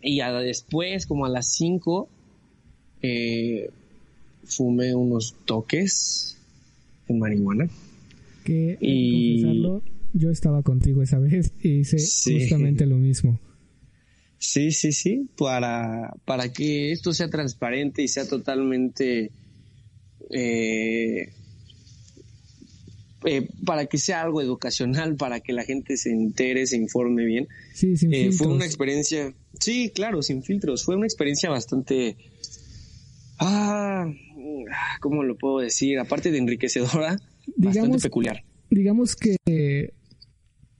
[0.00, 2.08] y después como a las cinco
[3.02, 3.70] eh,
[4.44, 6.39] fumé unos toques
[7.12, 7.68] de marihuana.
[8.44, 9.42] Que y
[10.12, 13.38] yo estaba contigo esa vez y hice justamente lo mismo.
[14.38, 19.30] Sí sí sí para para que esto sea transparente y sea totalmente
[20.30, 21.30] eh,
[23.24, 27.48] eh, para que sea algo educacional, para que la gente se entere, se informe bien.
[27.74, 32.16] Sí, sin eh, fue una experiencia, sí, claro, sin filtros, fue una experiencia bastante,
[33.38, 34.10] ah,
[35.00, 35.98] ¿cómo lo puedo decir?
[35.98, 37.16] Aparte de enriquecedora,
[37.56, 38.44] bastante peculiar.
[38.70, 39.36] Digamos que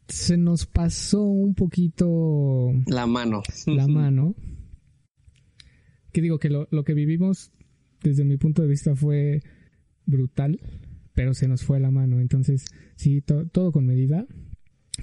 [0.09, 3.43] se nos pasó un poquito la mano.
[3.66, 4.35] La mano.
[6.12, 7.53] Que digo que lo, lo que vivimos
[8.03, 9.43] desde mi punto de vista fue
[10.07, 10.61] brutal,
[11.14, 12.20] pero se nos fue la mano.
[12.20, 12.64] Entonces,
[12.97, 14.26] sí, todo con medida.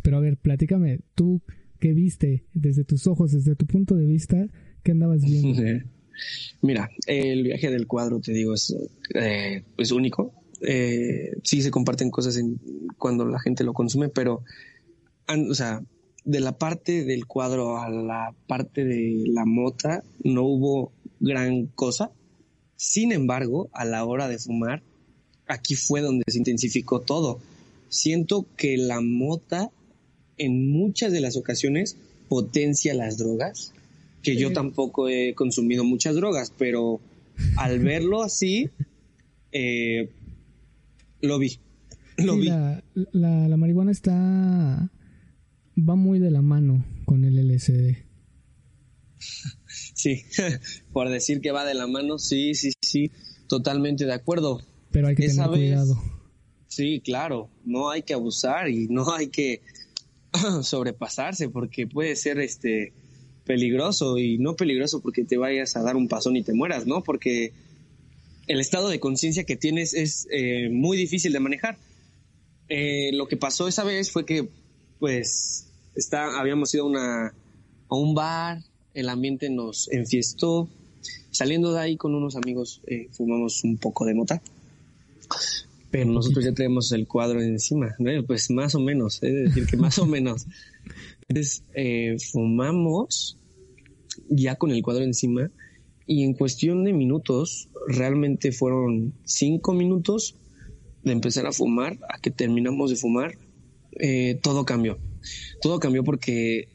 [0.03, 1.41] Pero a ver, platícame, tú
[1.79, 4.47] qué viste desde tus ojos, desde tu punto de vista,
[4.83, 5.63] qué andabas viendo.
[6.61, 8.75] Mira, el viaje del cuadro, te digo, es,
[9.13, 9.63] eh,
[9.93, 10.33] único.
[10.61, 12.39] Eh, sí se comparten cosas
[12.97, 14.43] cuando la gente lo consume, pero,
[15.27, 15.81] o sea,
[16.27, 20.91] de la parte del cuadro a la parte de la mota no hubo
[21.21, 22.11] gran cosa
[22.75, 24.83] Sin embargo, a la hora de fumar,
[25.47, 27.39] aquí fue donde se intensificó todo.
[27.89, 29.71] Siento que la mota
[30.37, 31.97] en muchas de las ocasiones
[32.29, 33.73] potencia las drogas,
[34.27, 36.99] que yo tampoco he consumido muchas drogas, pero
[37.55, 38.69] al verlo así,
[39.53, 40.09] eh,
[41.21, 41.59] lo vi.
[42.17, 42.47] Lo vi.
[42.47, 44.91] La, la, la, marihuana está.
[45.77, 47.95] va muy de la mano con el LSD.
[49.93, 50.23] Sí,
[50.93, 53.11] por decir que va de la mano, sí, sí, sí,
[53.47, 54.61] totalmente de acuerdo.
[54.91, 55.99] Pero hay que tener cuidado.
[56.67, 59.61] Sí, claro, no hay que abusar y no hay que
[60.61, 62.93] sobrepasarse porque puede ser este
[63.47, 67.01] peligroso y no peligroso porque te vayas a dar un pasón y te mueras, ¿no?
[67.01, 67.53] Porque
[68.47, 71.77] el estado de conciencia que tienes es eh, muy difícil de manejar.
[72.69, 74.49] Eh, lo que pasó esa vez fue que,
[74.99, 78.61] pues, está, habíamos ido a, a un bar,
[78.93, 80.67] el ambiente nos enfiestó.
[81.31, 84.41] Saliendo de ahí con unos amigos eh, fumamos un poco de mota.
[85.89, 87.95] Pero nosotros ya tenemos el cuadro encima.
[88.25, 90.45] Pues más o menos, es decir, que más o menos.
[91.29, 91.63] Entonces,
[92.31, 93.37] fumamos
[94.29, 95.51] ya con el cuadro encima
[96.07, 100.37] y en cuestión de minutos, realmente fueron cinco minutos
[101.03, 103.37] de empezar a fumar a que terminamos de fumar,
[103.99, 104.97] eh, todo cambió.
[105.61, 106.69] Todo cambió porque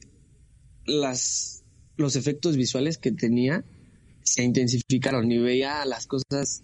[0.85, 1.65] las,
[1.97, 3.65] los efectos visuales que tenía
[4.23, 6.63] se intensificaron y veía las cosas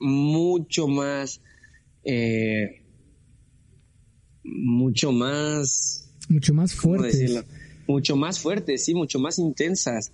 [0.00, 1.42] mucho más,
[2.04, 2.82] eh,
[4.42, 7.44] mucho más, mucho más fuertes.
[7.86, 10.10] Mucho más fuertes, sí, mucho más intensas.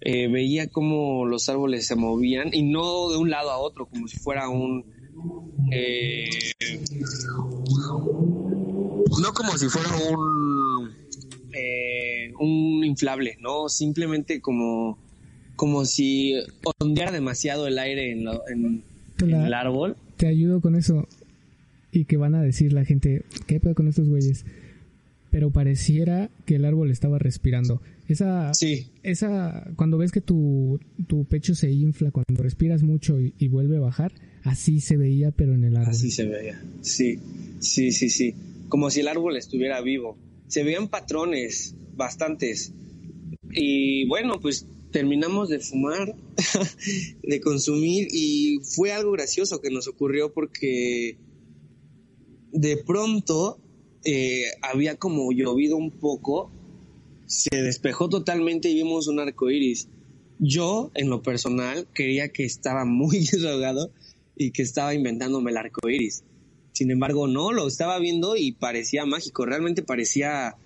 [0.00, 4.08] Eh, veía cómo los árboles se movían y no de un lado a otro, como
[4.08, 4.84] si fuera un...
[5.70, 6.30] Eh,
[9.20, 10.90] no como si fuera un...
[11.52, 13.68] Eh, un inflable, ¿no?
[13.68, 14.98] Simplemente como,
[15.56, 16.34] como si
[16.78, 18.82] ondeara demasiado el aire en, en,
[19.34, 19.96] el árbol.
[20.16, 21.06] Te ayudo con eso.
[21.92, 24.46] Y que van a decir la gente, ¿qué pedo con estos güeyes?
[25.30, 27.80] Pero pareciera que el árbol estaba respirando.
[28.08, 28.88] Esa, sí.
[29.04, 33.80] esa, cuando ves que tu, tu pecho se infla cuando respiras mucho y, vuelve a
[33.80, 34.12] bajar,
[34.42, 35.90] así se veía, pero en el árbol.
[35.90, 37.20] Así se veía, sí,
[37.60, 38.34] sí, sí, sí.
[38.68, 40.18] Como si el árbol estuviera vivo.
[40.48, 42.72] Se veían patrones, bastantes.
[43.52, 46.16] Y bueno, pues terminamos de fumar,
[47.22, 51.16] de consumir, y fue algo gracioso que nos ocurrió porque
[52.52, 53.60] de pronto
[54.04, 56.50] eh, había como llovido un poco
[57.30, 59.88] se despejó totalmente y vimos un arco iris.
[60.40, 63.92] Yo, en lo personal, creía que estaba muy drogado
[64.36, 66.24] y que estaba inventándome el arco iris.
[66.72, 69.46] Sin embargo, no, lo estaba viendo y parecía mágico.
[69.46, 70.56] Realmente parecía.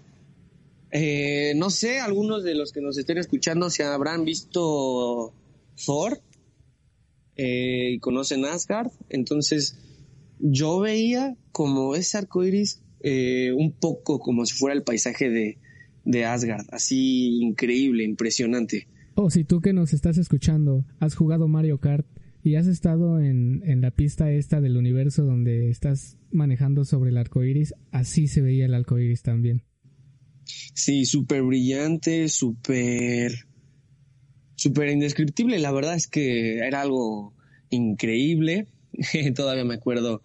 [0.91, 5.35] Eh, no sé, algunos de los que nos estén escuchando se habrán visto
[5.85, 6.23] Thor
[7.37, 8.91] eh, y conocen Asgard.
[9.11, 9.77] Entonces,
[10.39, 15.59] yo veía como ese arco iris eh, un poco como si fuera el paisaje de,
[16.05, 18.89] de Asgard, así increíble, impresionante.
[19.15, 22.07] Oh, si tú que nos estás escuchando has jugado Mario Kart
[22.43, 27.19] y has estado en, en la pista esta del universo donde estás manejando sobre el
[27.19, 29.63] arco iris, así se veía el arco iris también.
[30.47, 33.33] Sí, súper brillante, súper.
[34.57, 35.59] súper indescriptible.
[35.59, 37.35] La verdad es que era algo
[37.69, 38.69] increíble.
[39.35, 40.23] Todavía me acuerdo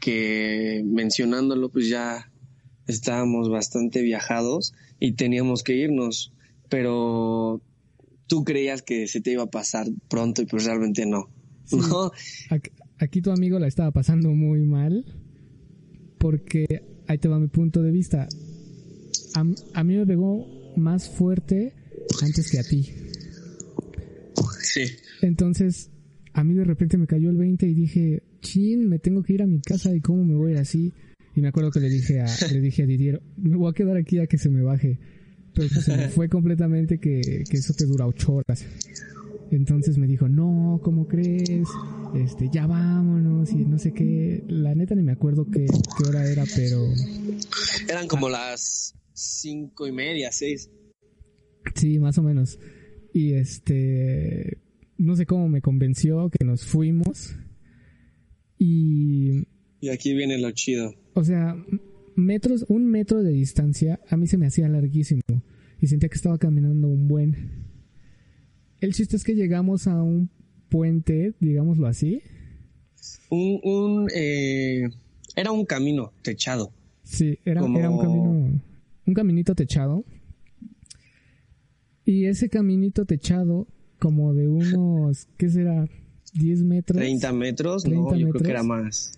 [0.00, 2.30] que mencionándolo, pues ya
[2.86, 6.32] estábamos bastante viajados y teníamos que irnos,
[6.68, 7.62] pero
[8.26, 11.28] tú creías que se te iba a pasar pronto y pues realmente no.
[12.98, 15.04] Aquí, tu amigo la estaba pasando muy mal
[16.18, 16.66] porque
[17.06, 18.28] ahí te va mi punto de vista.
[19.34, 19.40] A,
[19.74, 20.46] a mí me pegó
[20.76, 21.74] más fuerte
[22.22, 22.92] antes que a ti.
[24.62, 24.82] Sí.
[25.22, 25.90] Entonces,
[26.32, 29.42] a mí de repente me cayó el 20 y dije, chin, me tengo que ir
[29.42, 30.92] a mi casa y cómo me voy a ir así.
[31.34, 33.96] Y me acuerdo que le dije a, le dije a Didier, me voy a quedar
[33.96, 34.98] aquí a que se me baje.
[35.54, 38.66] Pero pues, se me fue completamente que, que eso te dura ocho horas.
[39.50, 41.68] Entonces me dijo, no, ¿cómo crees?
[42.14, 44.44] Este, ya vámonos y no sé qué.
[44.48, 46.84] La neta ni me acuerdo qué, qué hora era, pero...
[47.88, 50.70] Eran como las cinco y media, seis.
[51.74, 52.60] Sí, más o menos.
[53.12, 54.58] Y este,
[54.98, 57.34] no sé cómo me convenció que nos fuimos.
[58.60, 59.48] Y...
[59.80, 60.94] Y aquí viene lo chido.
[61.14, 61.56] O sea,
[62.14, 65.22] metros, un metro de distancia a mí se me hacía larguísimo
[65.80, 67.64] y sentía que estaba caminando un buen.
[68.80, 70.28] El chiste es que llegamos a un
[70.68, 72.20] puente, digámoslo así.
[73.30, 74.90] Un, un eh,
[75.34, 76.70] era un camino techado.
[77.02, 78.60] Sí, era, era un camino,
[79.06, 80.04] un caminito techado.
[82.04, 83.66] Y ese caminito techado,
[83.98, 85.88] como de unos, ¿qué será?
[86.34, 86.98] 10 metros.
[86.98, 89.12] 30 metros, no, yo creo que era más.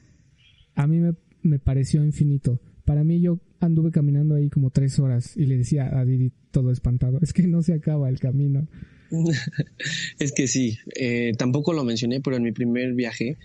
[0.75, 2.61] A mí me, me pareció infinito.
[2.85, 6.71] Para mí yo anduve caminando ahí como tres horas y le decía a Didi todo
[6.71, 8.67] espantado, es que no se acaba el camino.
[10.19, 13.37] es que sí, eh, tampoco lo mencioné, pero en mi primer viaje,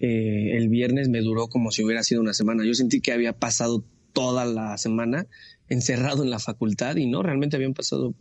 [0.00, 2.64] eh, el viernes me duró como si hubiera sido una semana.
[2.64, 5.26] Yo sentí que había pasado toda la semana
[5.68, 8.14] encerrado en la facultad y no, realmente habían pasado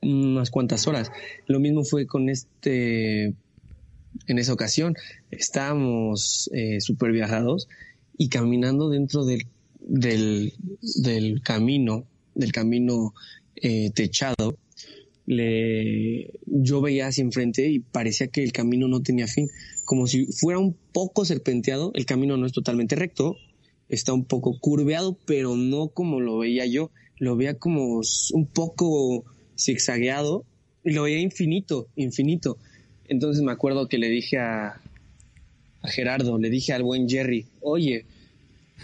[0.00, 1.10] unas cuantas horas.
[1.46, 3.34] Lo mismo fue con este,
[4.26, 4.94] en esa ocasión,
[5.30, 7.68] estábamos eh, súper viajados
[8.16, 9.46] y caminando dentro del,
[9.80, 10.52] del,
[11.42, 12.04] camino,
[12.34, 13.14] del camino
[13.56, 14.58] eh, techado,
[15.26, 19.48] le, yo veía hacia enfrente y parecía que el camino no tenía fin,
[19.84, 23.36] como si fuera un poco serpenteado, el camino no es totalmente recto,
[23.88, 28.00] está un poco curveado, pero no como lo veía yo, lo veía como
[28.32, 29.24] un poco
[29.58, 30.44] zigzagueado
[30.84, 32.58] y lo veía infinito, infinito.
[33.12, 34.80] Entonces me acuerdo que le dije a,
[35.82, 38.06] a Gerardo, le dije al buen Jerry, oye,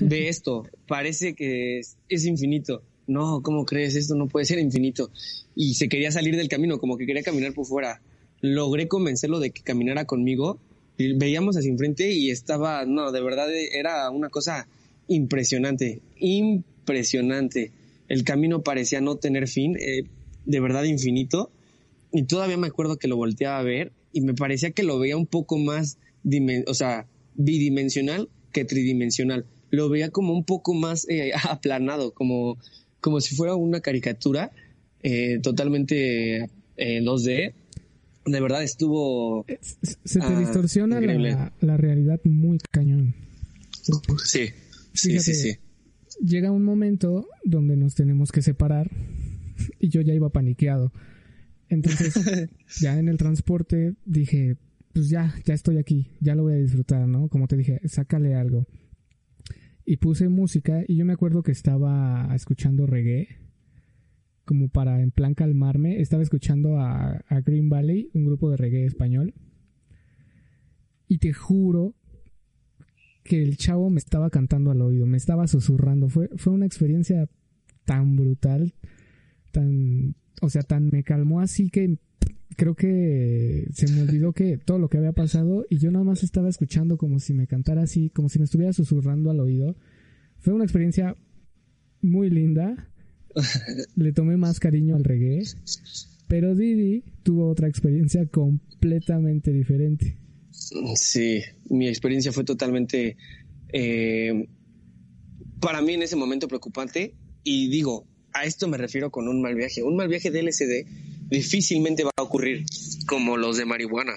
[0.00, 2.82] ve esto, parece que es, infinito.
[3.06, 3.96] No, ¿cómo crees?
[3.96, 5.10] Esto no puede ser infinito.
[5.56, 8.02] Y se quería salir del camino, como que quería caminar por fuera.
[8.42, 10.58] Logré convencerlo de que caminara conmigo.
[10.98, 14.68] Veíamos hacia enfrente y estaba, no, de verdad era una cosa
[15.06, 17.72] impresionante, impresionante.
[18.08, 20.02] El camino parecía no tener fin, eh,
[20.44, 21.50] de verdad infinito.
[22.12, 25.16] Y todavía me acuerdo que lo volteaba a ver y me parecía que lo veía
[25.16, 25.96] un poco más,
[26.66, 27.06] o sea,
[27.36, 32.58] bidimensional que tridimensional lo veía como un poco más eh, aplanado, como,
[33.00, 34.50] como si fuera una caricatura
[35.04, 37.52] eh, totalmente en eh, 2D.
[38.26, 39.46] De verdad estuvo...
[40.04, 43.14] Se te ah, distorsiona la, realidad muy cañón.
[44.24, 44.48] Sí,
[44.94, 45.58] sí, sí, sí.
[46.20, 48.90] Llega un momento donde nos tenemos que separar
[49.78, 50.92] y yo ya iba paniqueado.
[51.68, 52.14] Entonces,
[52.80, 54.56] ya en el transporte dije,
[54.92, 57.28] pues ya, ya estoy aquí, ya lo voy a disfrutar, ¿no?
[57.28, 58.66] Como te dije, sácale algo
[59.84, 63.48] y puse música y yo me acuerdo que estaba escuchando reggae
[64.44, 66.00] como para en plan calmarme.
[66.00, 69.32] Estaba escuchando a, Green Valley, un grupo de reggae español.
[71.06, 71.94] Y te juro
[73.24, 76.10] que el chavo me estaba cantando al oído, me estaba susurrando.
[76.10, 77.26] Fue, fue una experiencia
[77.86, 78.74] tan brutal,
[79.52, 81.98] tan, o sea, tan me calmó así que
[82.56, 86.24] creo que se me olvidó que todo lo que había pasado y yo nada más
[86.24, 89.76] estaba escuchando como si me cantara así, como si me estuviera susurrando al oído.
[90.38, 91.16] Fue una experiencia
[92.02, 92.88] muy linda.
[93.96, 95.42] Le tomé más cariño al reggae.
[96.26, 100.18] Pero Didi tuvo otra experiencia completamente diferente.
[100.50, 103.16] Sí, mi experiencia fue totalmente,
[103.72, 104.48] eh,
[105.60, 107.14] para mí en ese momento preocupante.
[107.44, 109.82] Y digo, a esto me refiero con un mal viaje.
[109.82, 110.86] Un mal viaje de LSD
[111.28, 112.64] difícilmente va a ocurrir
[113.06, 114.14] como los de marihuana.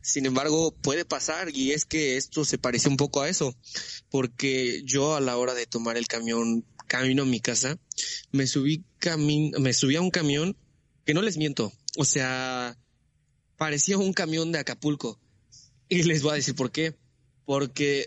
[0.00, 3.56] Sin embargo, puede pasar y es que esto se parece un poco a eso,
[4.10, 7.78] porque yo a la hora de tomar el camión camino a mi casa,
[8.30, 8.84] me subí
[9.58, 10.56] me subí a un camión
[11.06, 12.76] que no les miento, o sea,
[13.56, 15.18] parecía un camión de Acapulco.
[15.88, 16.94] Y les voy a decir por qué.
[17.44, 18.06] Porque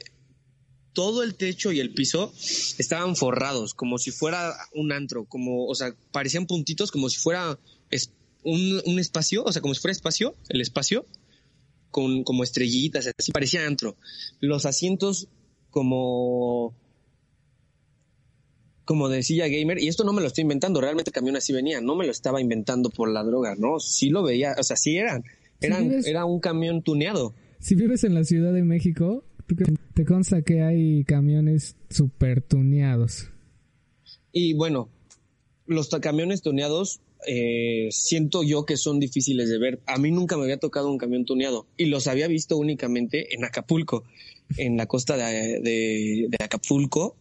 [0.98, 2.34] todo el techo y el piso
[2.80, 7.60] estaban forrados, como si fuera un antro, como, o sea, parecían puntitos, como si fuera
[8.42, 11.06] un, espacio, o sea, como si fuera espacio, el espacio,
[11.92, 13.96] con como estrellitas, así parecía antro.
[14.40, 15.28] Los asientos
[15.70, 16.74] como
[18.84, 21.80] como decía gamer, y esto no me lo estoy inventando, realmente el camión así venía,
[21.80, 23.80] no me lo estaba inventando por la droga, ¿no?
[23.80, 25.24] Sí lo veía, o sea, sí eran,
[25.62, 27.36] eran era un camión tuneado.
[27.60, 29.24] Si vives en la Ciudad de México,
[29.98, 33.32] te consta que hay camiones super tuneados.
[34.32, 34.90] Y bueno,
[35.66, 39.82] los camiones tuneados eh, siento yo que son difíciles de ver.
[39.88, 43.44] A mí nunca me había tocado un camión tuneado y los había visto únicamente en
[43.44, 44.04] Acapulco,
[44.58, 47.16] en la costa de, Acapulco.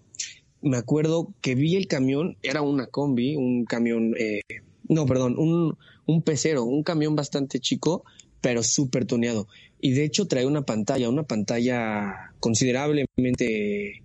[0.60, 4.42] Me acuerdo que vi el camión, era una combi, un camión, eh,
[4.86, 8.04] no, perdón, un, un pecero, un camión bastante chico,
[8.42, 9.48] pero súper tuneado.
[9.86, 14.02] Y de hecho trae una pantalla, una pantalla considerablemente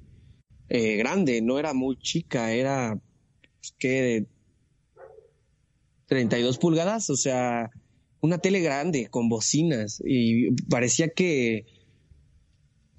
[0.69, 2.99] eh, grande, no era muy chica, era
[3.59, 4.27] pues, que
[6.05, 7.71] 32 pulgadas, o sea,
[8.19, 10.03] una tele grande con bocinas.
[10.05, 11.65] Y parecía que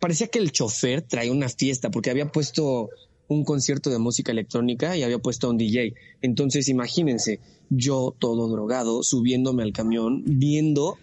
[0.00, 2.88] parecía que el chofer traía una fiesta porque había puesto
[3.28, 5.94] un concierto de música electrónica y había puesto a un DJ.
[6.20, 7.38] Entonces, imagínense,
[7.70, 10.98] yo todo drogado, subiéndome al camión, viendo,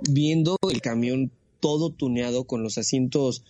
[0.00, 3.44] viendo el camión todo tuneado con los asientos,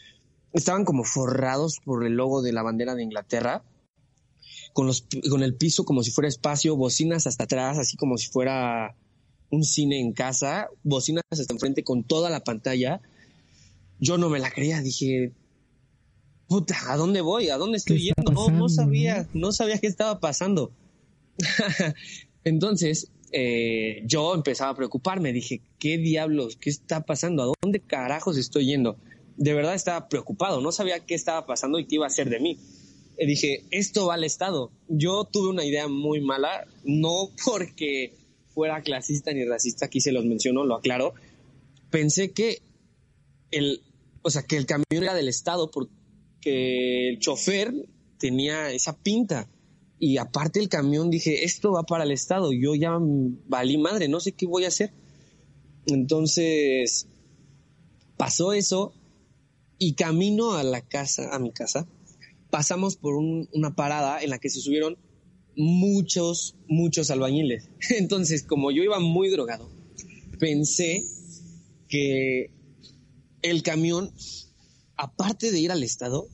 [0.53, 3.65] estaban como forrados por el logo de la bandera de Inglaterra
[4.73, 8.29] con, los, con el piso como si fuera espacio, bocinas hasta atrás, así como si
[8.29, 8.95] fuera
[9.51, 13.01] un cine en casa, bocinas hasta enfrente con toda la pantalla.
[13.99, 15.33] yo no me la creía, dije,
[16.49, 17.49] puta, ¿a dónde voy?
[17.49, 18.33] ¿A dónde estoy yendo?
[18.33, 20.71] no, no sabía, no sabía qué estaba pasando.
[22.45, 26.57] Entonces, eh, yo empezaba a preocuparme, dije, ¿qué diablos?
[26.57, 27.43] ¿Qué está pasando?
[27.43, 28.97] ¿A dónde carajos estoy yendo?
[29.37, 32.41] De verdad estaba preocupado, no sabía qué estaba pasando y qué iba a hacer de
[32.41, 32.59] mí.
[33.19, 34.71] Y dije, esto va al Estado.
[34.89, 38.15] Yo tuve una idea muy mala, no porque
[38.55, 41.15] fuera clasista ni racista, aquí se los menciono, lo aclaro.
[41.91, 42.63] Pensé que
[43.51, 43.83] el,
[44.23, 47.73] o sea, que el camión era del Estado porque el chofer
[48.19, 49.49] tenía esa pinta.
[50.01, 52.99] Y aparte el camión dije, esto va para el Estado, yo ya
[53.49, 54.93] valí madre, no sé qué voy a hacer.
[55.87, 57.09] Entonces
[58.17, 58.93] pasó eso
[59.79, 61.89] y camino a la casa, a mi casa,
[62.51, 64.99] pasamos por una parada en la que se subieron
[65.57, 67.69] muchos, muchos albañiles.
[67.91, 69.69] Entonces, como yo iba muy drogado,
[70.39, 71.05] pensé
[71.89, 72.51] que
[73.43, 74.13] el camión,
[74.97, 76.29] aparte de ir al estado,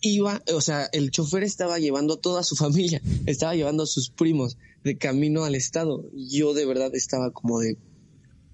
[0.00, 4.58] iba, o sea, el chofer estaba llevando toda su familia, estaba llevando a sus primos
[4.84, 6.08] de camino al estado.
[6.14, 7.76] Yo de verdad estaba como de,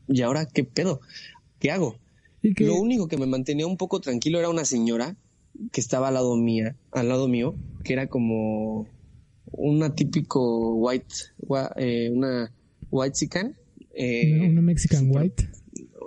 [0.08, 1.00] ¿y ahora qué pedo?
[1.58, 1.98] ¿Qué hago?
[2.42, 5.16] Lo único que me mantenía un poco tranquilo era una señora
[5.72, 7.54] que estaba al lado mía, al lado mío,
[7.84, 8.86] que era como
[9.46, 11.14] una típico white,
[11.76, 12.52] eh, una
[12.90, 13.56] white sican.
[13.94, 15.48] Eh, una Mexican white.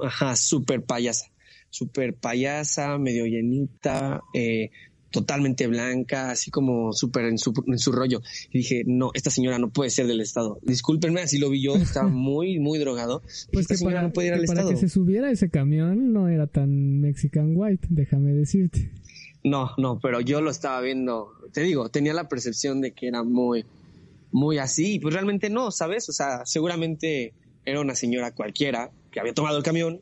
[0.04, 1.32] Ajá, súper payasa,
[1.70, 4.70] súper payasa, medio llenita, eh,
[5.12, 8.22] totalmente blanca, así como súper en su, en su rollo.
[8.52, 10.60] Y dije, no, esta señora no puede ser del Estado.
[10.64, 13.22] Discúlpenme, así lo vi yo, estaba muy, muy drogado.
[13.52, 14.68] Pues esta señora no puede ir al Estado.
[14.68, 18.92] Para que se subiera ese camión no era tan Mexican White, déjame decirte.
[19.44, 23.24] No, no, pero yo lo estaba viendo, te digo, tenía la percepción de que era
[23.24, 23.66] muy,
[24.32, 26.10] muy así, y pues realmente no, ¿sabes?
[26.10, 30.02] O sea, seguramente era una señora cualquiera que había tomado el camión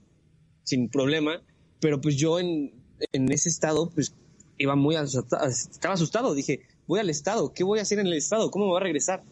[0.63, 1.43] sin problema,
[1.79, 2.73] pero pues yo en,
[3.11, 4.15] en ese estado, pues
[4.57, 8.13] iba muy asustado, estaba asustado, dije, voy al estado, ¿qué voy a hacer en el
[8.13, 8.51] estado?
[8.51, 9.23] ¿Cómo me voy a regresar?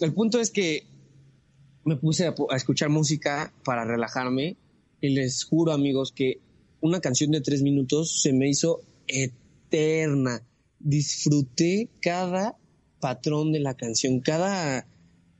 [0.00, 0.86] El punto es que
[1.84, 4.56] me puse a, a escuchar música para relajarme
[5.00, 6.40] y les juro amigos que
[6.80, 10.42] una canción de tres minutos se me hizo eterna.
[10.78, 12.56] Disfruté cada
[13.00, 14.86] patrón de la canción, cada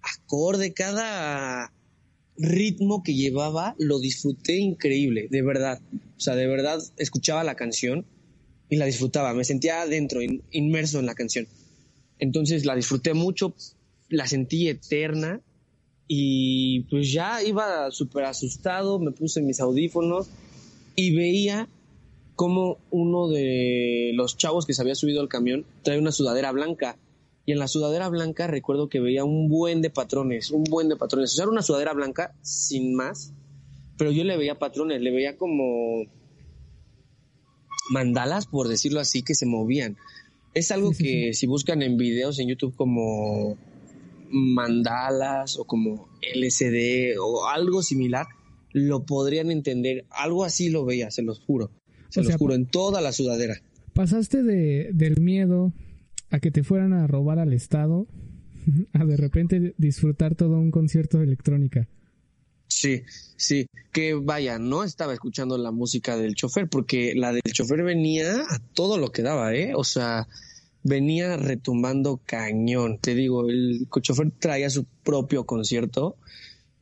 [0.03, 1.73] acorde, cada
[2.37, 5.81] ritmo que llevaba, lo disfruté increíble, de verdad.
[6.17, 8.07] O sea, de verdad escuchaba la canción
[8.69, 10.21] y la disfrutaba, me sentía adentro,
[10.51, 11.47] inmerso en la canción.
[12.19, 13.55] Entonces la disfruté mucho,
[14.09, 15.41] la sentí eterna
[16.07, 20.29] y pues ya iba súper asustado, me puse mis audífonos
[20.97, 21.69] y veía
[22.35, 26.97] como uno de los chavos que se había subido al camión trae una sudadera blanca.
[27.45, 30.97] Y en la sudadera blanca recuerdo que veía un buen de patrones, un buen de
[30.97, 31.33] patrones.
[31.33, 33.33] O sea, una sudadera blanca sin más,
[33.97, 36.05] pero yo le veía patrones, le veía como
[37.91, 39.97] mandalas, por decirlo así, que se movían.
[40.55, 43.57] Es algo que si buscan en videos en YouTube como
[44.31, 48.27] mandalas o como LCD o algo similar,
[48.73, 50.05] lo podrían entender.
[50.11, 51.71] Algo así lo veía, se los juro.
[52.09, 53.61] Se lo juro, en toda la sudadera.
[53.93, 55.73] Pasaste de, del miedo
[56.31, 58.07] a que te fueran a robar al Estado
[58.93, 61.89] a de repente disfrutar todo un concierto de electrónica.
[62.69, 63.03] Sí,
[63.37, 68.43] sí, que vaya, no estaba escuchando la música del chofer porque la del chofer venía
[68.43, 69.73] a todo lo que daba, ¿eh?
[69.75, 70.29] O sea,
[70.83, 72.99] venía retumbando cañón.
[72.99, 76.17] Te digo, el chofer traía su propio concierto,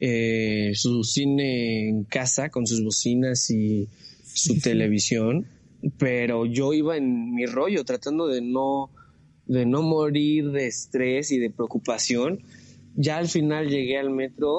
[0.01, 3.89] eh, su cine en casa con sus bocinas y
[4.25, 5.47] su televisión,
[5.99, 8.91] pero yo iba en mi rollo tratando de no
[9.47, 12.43] de no morir de estrés y de preocupación.
[12.97, 14.59] Ya al final llegué al metro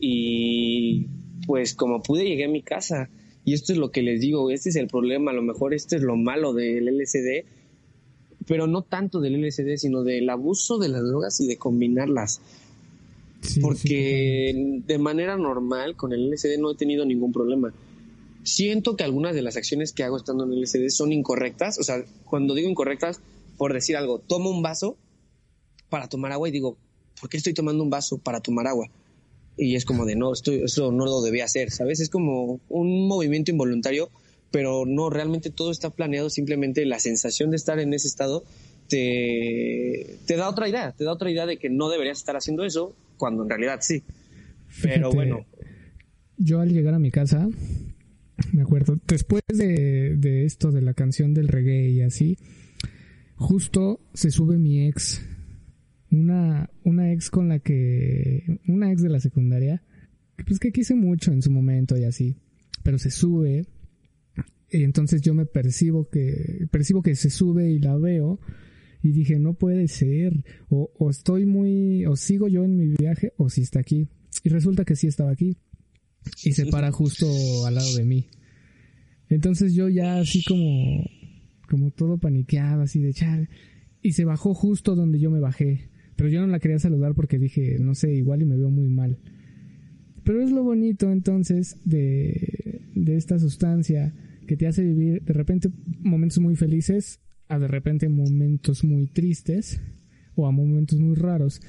[0.00, 1.06] y
[1.46, 3.08] pues como pude llegué a mi casa.
[3.44, 5.96] Y esto es lo que les digo, este es el problema, a lo mejor este
[5.96, 7.44] es lo malo del LSD,
[8.46, 12.40] pero no tanto del LSD, sino del abuso de las drogas y de combinarlas.
[13.60, 17.72] Porque de manera normal con el LSD no he tenido ningún problema
[18.46, 21.78] siento que algunas de las acciones que hago estando en el LCD son incorrectas.
[21.78, 23.20] O sea, cuando digo incorrectas,
[23.58, 24.96] por decir algo, tomo un vaso
[25.90, 26.78] para tomar agua y digo,
[27.20, 28.88] ¿por qué estoy tomando un vaso para tomar agua?
[29.56, 32.00] Y es como de, no, estoy, eso no lo debía hacer, ¿sabes?
[32.00, 34.10] Es como un movimiento involuntario,
[34.50, 38.44] pero no, realmente todo está planeado, simplemente la sensación de estar en ese estado
[38.88, 42.64] te, te da otra idea, te da otra idea de que no deberías estar haciendo
[42.64, 44.02] eso, cuando en realidad sí.
[44.82, 45.46] Pero bueno.
[46.38, 47.48] Yo al llegar a mi casa,
[48.52, 48.98] me acuerdo.
[49.06, 52.36] Después de, de esto, de la canción del reggae y así,
[53.36, 55.22] justo se sube mi ex.
[56.10, 58.60] Una, una ex con la que.
[58.66, 59.82] Una ex de la secundaria.
[60.46, 62.36] Pues que quise mucho en su momento y así.
[62.82, 63.66] Pero se sube
[64.70, 68.40] Y entonces yo me percibo que, percibo que se sube y la veo.
[69.02, 70.44] Y dije, no puede ser.
[70.68, 74.08] O, o estoy muy, o sigo yo en mi viaje, o si está aquí.
[74.42, 75.56] Y resulta que sí estaba aquí.
[76.44, 77.26] Y se para justo
[77.66, 78.28] al lado de mí.
[79.28, 81.04] Entonces yo ya así como,
[81.68, 83.48] como todo paniqueado, así de chal.
[84.02, 85.90] Y se bajó justo donde yo me bajé.
[86.16, 88.88] Pero yo no la quería saludar porque dije, no sé, igual y me veo muy
[88.88, 89.18] mal.
[90.24, 94.14] Pero es lo bonito entonces de, de esta sustancia
[94.46, 95.70] que te hace vivir de repente
[96.00, 99.80] momentos muy felices a de repente momentos muy tristes
[100.34, 101.60] o a momentos muy raros.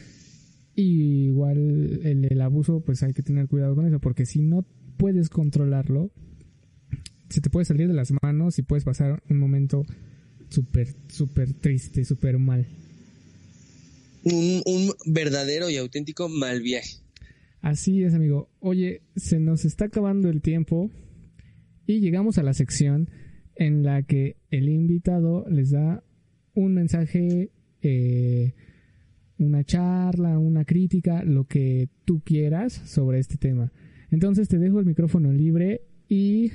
[0.76, 4.66] Igual el, el abuso, pues hay que tener cuidado con eso, porque si no
[4.98, 6.12] puedes controlarlo,
[7.30, 9.86] se te puede salir de las manos y puedes pasar un momento
[10.50, 12.68] súper, súper triste, súper mal.
[14.34, 16.98] Un, verdadero y auténtico mal viaje.
[17.62, 18.50] Así es, amigo.
[18.60, 20.92] Oye, se nos está acabando el tiempo
[21.86, 23.10] y llegamos a la sección
[23.56, 26.04] en la que el invitado les da
[26.54, 27.52] un mensaje,
[27.82, 28.54] eh,
[29.38, 33.72] una charla, una crítica, lo que tú quieras sobre este tema.
[34.12, 36.52] Entonces te dejo el micrófono libre y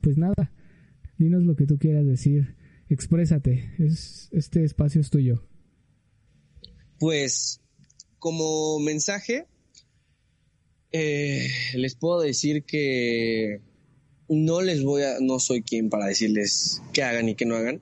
[0.00, 0.52] pues nada,
[1.18, 2.54] dinos lo que tú quieras decir,
[2.88, 5.42] exprésate, es, este espacio es tuyo.
[6.98, 7.60] Pues
[8.18, 9.46] como mensaje,
[10.92, 13.60] eh, les puedo decir que
[14.28, 17.80] no les voy a, no soy quien para decirles qué hagan y qué no hagan.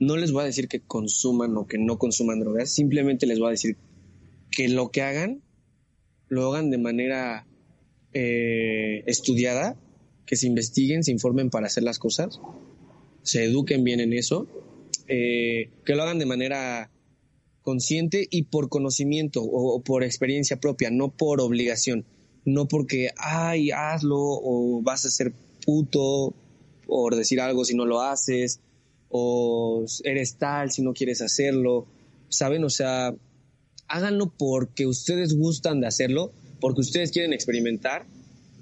[0.00, 2.70] No les voy a decir que consuman o que no consuman drogas.
[2.70, 3.76] Simplemente les voy a decir
[4.50, 5.42] que lo que hagan,
[6.28, 7.46] lo hagan de manera
[8.12, 9.76] eh, estudiada,
[10.26, 12.40] que se investiguen, se informen para hacer las cosas,
[13.22, 14.46] se eduquen bien en eso,
[15.06, 16.90] eh, que lo hagan de manera
[17.68, 22.06] consciente y por conocimiento o, por experiencia propia, no por obligación
[22.46, 25.34] no porque, ay, hazlo o vas a ser
[25.66, 26.32] puto
[26.86, 28.60] por decir algo si no lo haces
[29.10, 31.86] o eres tal si no quieres hacerlo,
[32.30, 32.64] ¿saben?
[32.64, 33.14] O sea,
[33.86, 38.06] háganlo porque ustedes gustan de hacerlo, porque ustedes quieren experimentar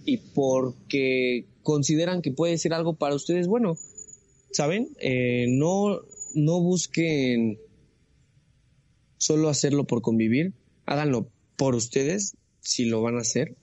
[0.05, 3.79] y porque consideran que puede ser algo para ustedes bueno,
[4.51, 4.89] ¿saben?
[4.99, 6.01] Eh, no,
[6.35, 7.61] no busquen
[9.19, 10.53] solo hacerlo por convivir,
[10.85, 13.57] háganlo por ustedes si lo van a hacer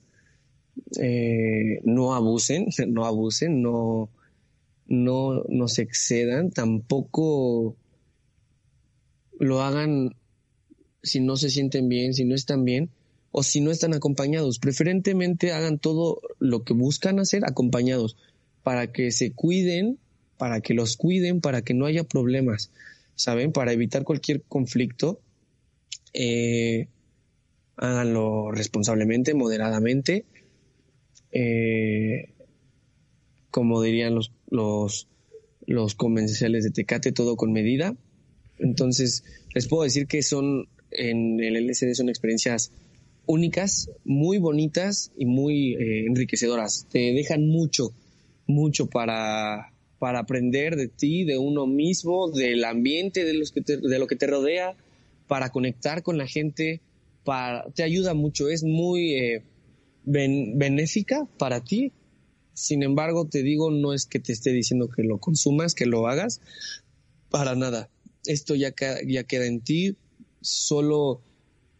[1.00, 4.10] eh, no abusen, no abusen, no,
[4.88, 7.76] no, no se excedan, tampoco
[9.40, 10.16] lo hagan
[11.02, 12.90] si no se sienten bien, si no están bien
[13.32, 14.60] o si no están acompañados.
[14.60, 18.16] Preferentemente hagan todo lo que buscan hacer acompañados
[18.64, 20.00] para que se cuiden,
[20.38, 22.72] para que los cuiden, para que no haya problemas,
[23.16, 23.52] ¿saben?
[23.52, 25.20] Para evitar cualquier conflicto.
[26.14, 26.88] Eh,
[27.76, 30.26] háganlo responsablemente, moderadamente
[31.34, 32.30] eh,
[33.49, 34.32] como dirían los,
[35.65, 37.95] los, comerciales de Tecate, todo con medida.
[38.60, 42.72] Entonces, les puedo decir que son, en el LSD son experiencias
[43.26, 46.88] únicas, muy bonitas y muy eh, enriquecedoras.
[46.91, 47.94] Te dejan mucho,
[48.48, 53.99] mucho para, para aprender de ti, de uno mismo, del ambiente, de, los que de
[53.99, 54.76] lo que te rodea,
[55.34, 56.80] para conectar con la gente,
[57.74, 59.16] te ayuda mucho, es muy...
[59.16, 59.44] Eh,
[60.06, 61.92] benéfica para ti.
[62.54, 66.06] Sin embargo, te digo, no es que te esté diciendo que lo consumas, que lo
[66.08, 66.40] hagas,
[67.32, 67.90] para nada.
[68.28, 68.76] Esto ya,
[69.08, 69.98] ya queda en ti.
[70.42, 71.24] Solo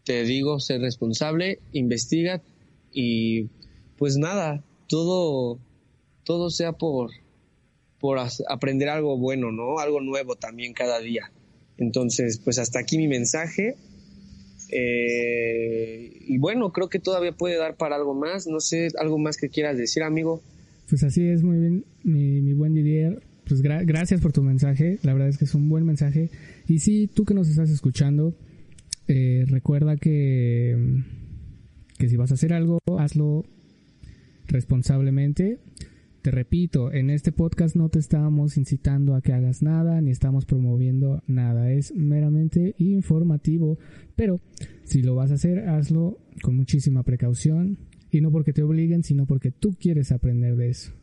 [0.02, 2.42] te digo, ser responsable, investiga
[2.92, 3.50] y
[3.98, 5.60] pues nada, todo,
[6.24, 7.12] todo sea por,
[8.00, 8.18] por
[8.48, 9.78] aprender algo bueno, ¿no?
[9.78, 11.30] Algo nuevo también cada día.
[11.78, 13.76] Entonces, pues hasta aquí mi mensaje.
[14.70, 18.46] Eh, y bueno, creo que todavía puede dar para algo más.
[18.46, 20.42] No sé, algo más que quieras decir, amigo.
[20.88, 23.22] Pues así es, muy bien, mi, buen Didier.
[23.46, 24.98] Pues gracias por tu mensaje.
[25.02, 26.30] La verdad es que es un buen mensaje.
[26.66, 28.34] Y sí, tú que nos estás escuchando,
[29.06, 30.76] eh, recuerda que,
[31.98, 33.44] que si vas a hacer algo, hazlo
[34.46, 35.58] responsablemente
[36.24, 40.46] te repito, en este podcast no te estamos incitando a que hagas nada, ni estamos
[40.46, 43.78] promoviendo nada, es meramente informativo,
[44.16, 44.40] pero
[44.84, 47.76] si lo vas a hacer, hazlo con muchísima precaución
[48.10, 50.94] y no porque te obliguen, sino porque tú quieres aprender de eso.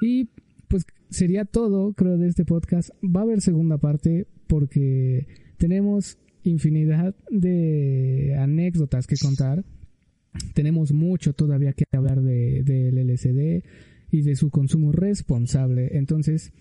[0.00, 0.28] Y
[0.68, 2.90] pues sería todo, creo, de este podcast.
[3.02, 9.64] Va a haber segunda parte porque tenemos infinidad de anécdotas que contar.
[10.54, 13.64] Tenemos mucho todavía que hablar del de, LCD
[14.16, 15.98] y de su consumo responsable.
[15.98, 16.52] Entonces,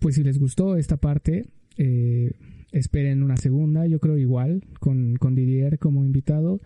[0.00, 1.46] pues si les gustó esta parte,
[1.76, 2.32] eh,
[2.72, 6.60] esperen una segunda, yo creo igual, con, con Didier como invitado.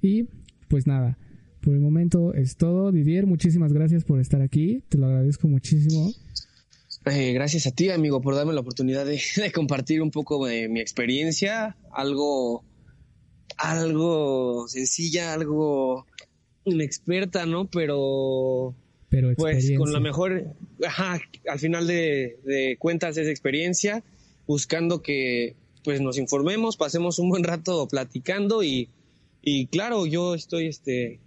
[0.00, 0.28] Y
[0.68, 1.18] pues nada,
[1.60, 2.90] Por el momento es todo.
[2.90, 4.82] Didier, muchísimas gracias por estar aquí.
[4.88, 6.10] Te lo agradezco muchísimo.
[7.04, 9.20] Eh, gracias a ti, amigo, por darme la oportunidad de,
[9.54, 11.76] compartir un poco de mi experiencia.
[11.92, 12.64] Algo,
[13.58, 16.06] algo sencilla, algo
[16.64, 17.66] inexperta, ¿no?
[17.66, 18.74] Pero,
[19.10, 20.44] Pero pues con la mejor,
[20.86, 24.02] ajá, al final de, de cuentas es experiencia,
[24.46, 28.88] buscando que pues nos informemos, pasemos un buen rato platicando y,
[29.42, 31.20] y claro, yo estoy este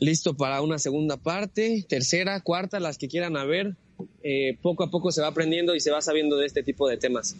[0.00, 3.76] listo para una segunda parte, tercera, cuarta, las que quieran a ver.
[4.22, 6.96] Eh, poco a poco se va aprendiendo y se va sabiendo de este tipo de
[6.96, 7.36] temas.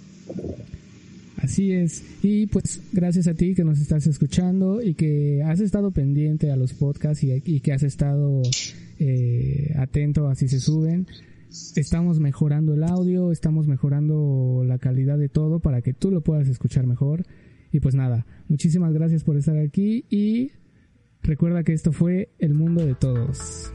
[1.36, 2.02] Así es.
[2.22, 6.56] Y pues gracias a ti que nos estás escuchando y que has estado pendiente a
[6.56, 8.42] los podcasts y, que has estado
[9.06, 11.06] eh, atento a si se suben.
[11.76, 16.48] Estamos mejorando el audio, estamos mejorando la calidad de todo para que tú lo puedas
[16.48, 17.24] escuchar mejor.
[17.70, 20.52] Y pues nada, muchísimas gracias por estar aquí y
[21.22, 23.70] recuerda que esto fue El Mundo de Todos.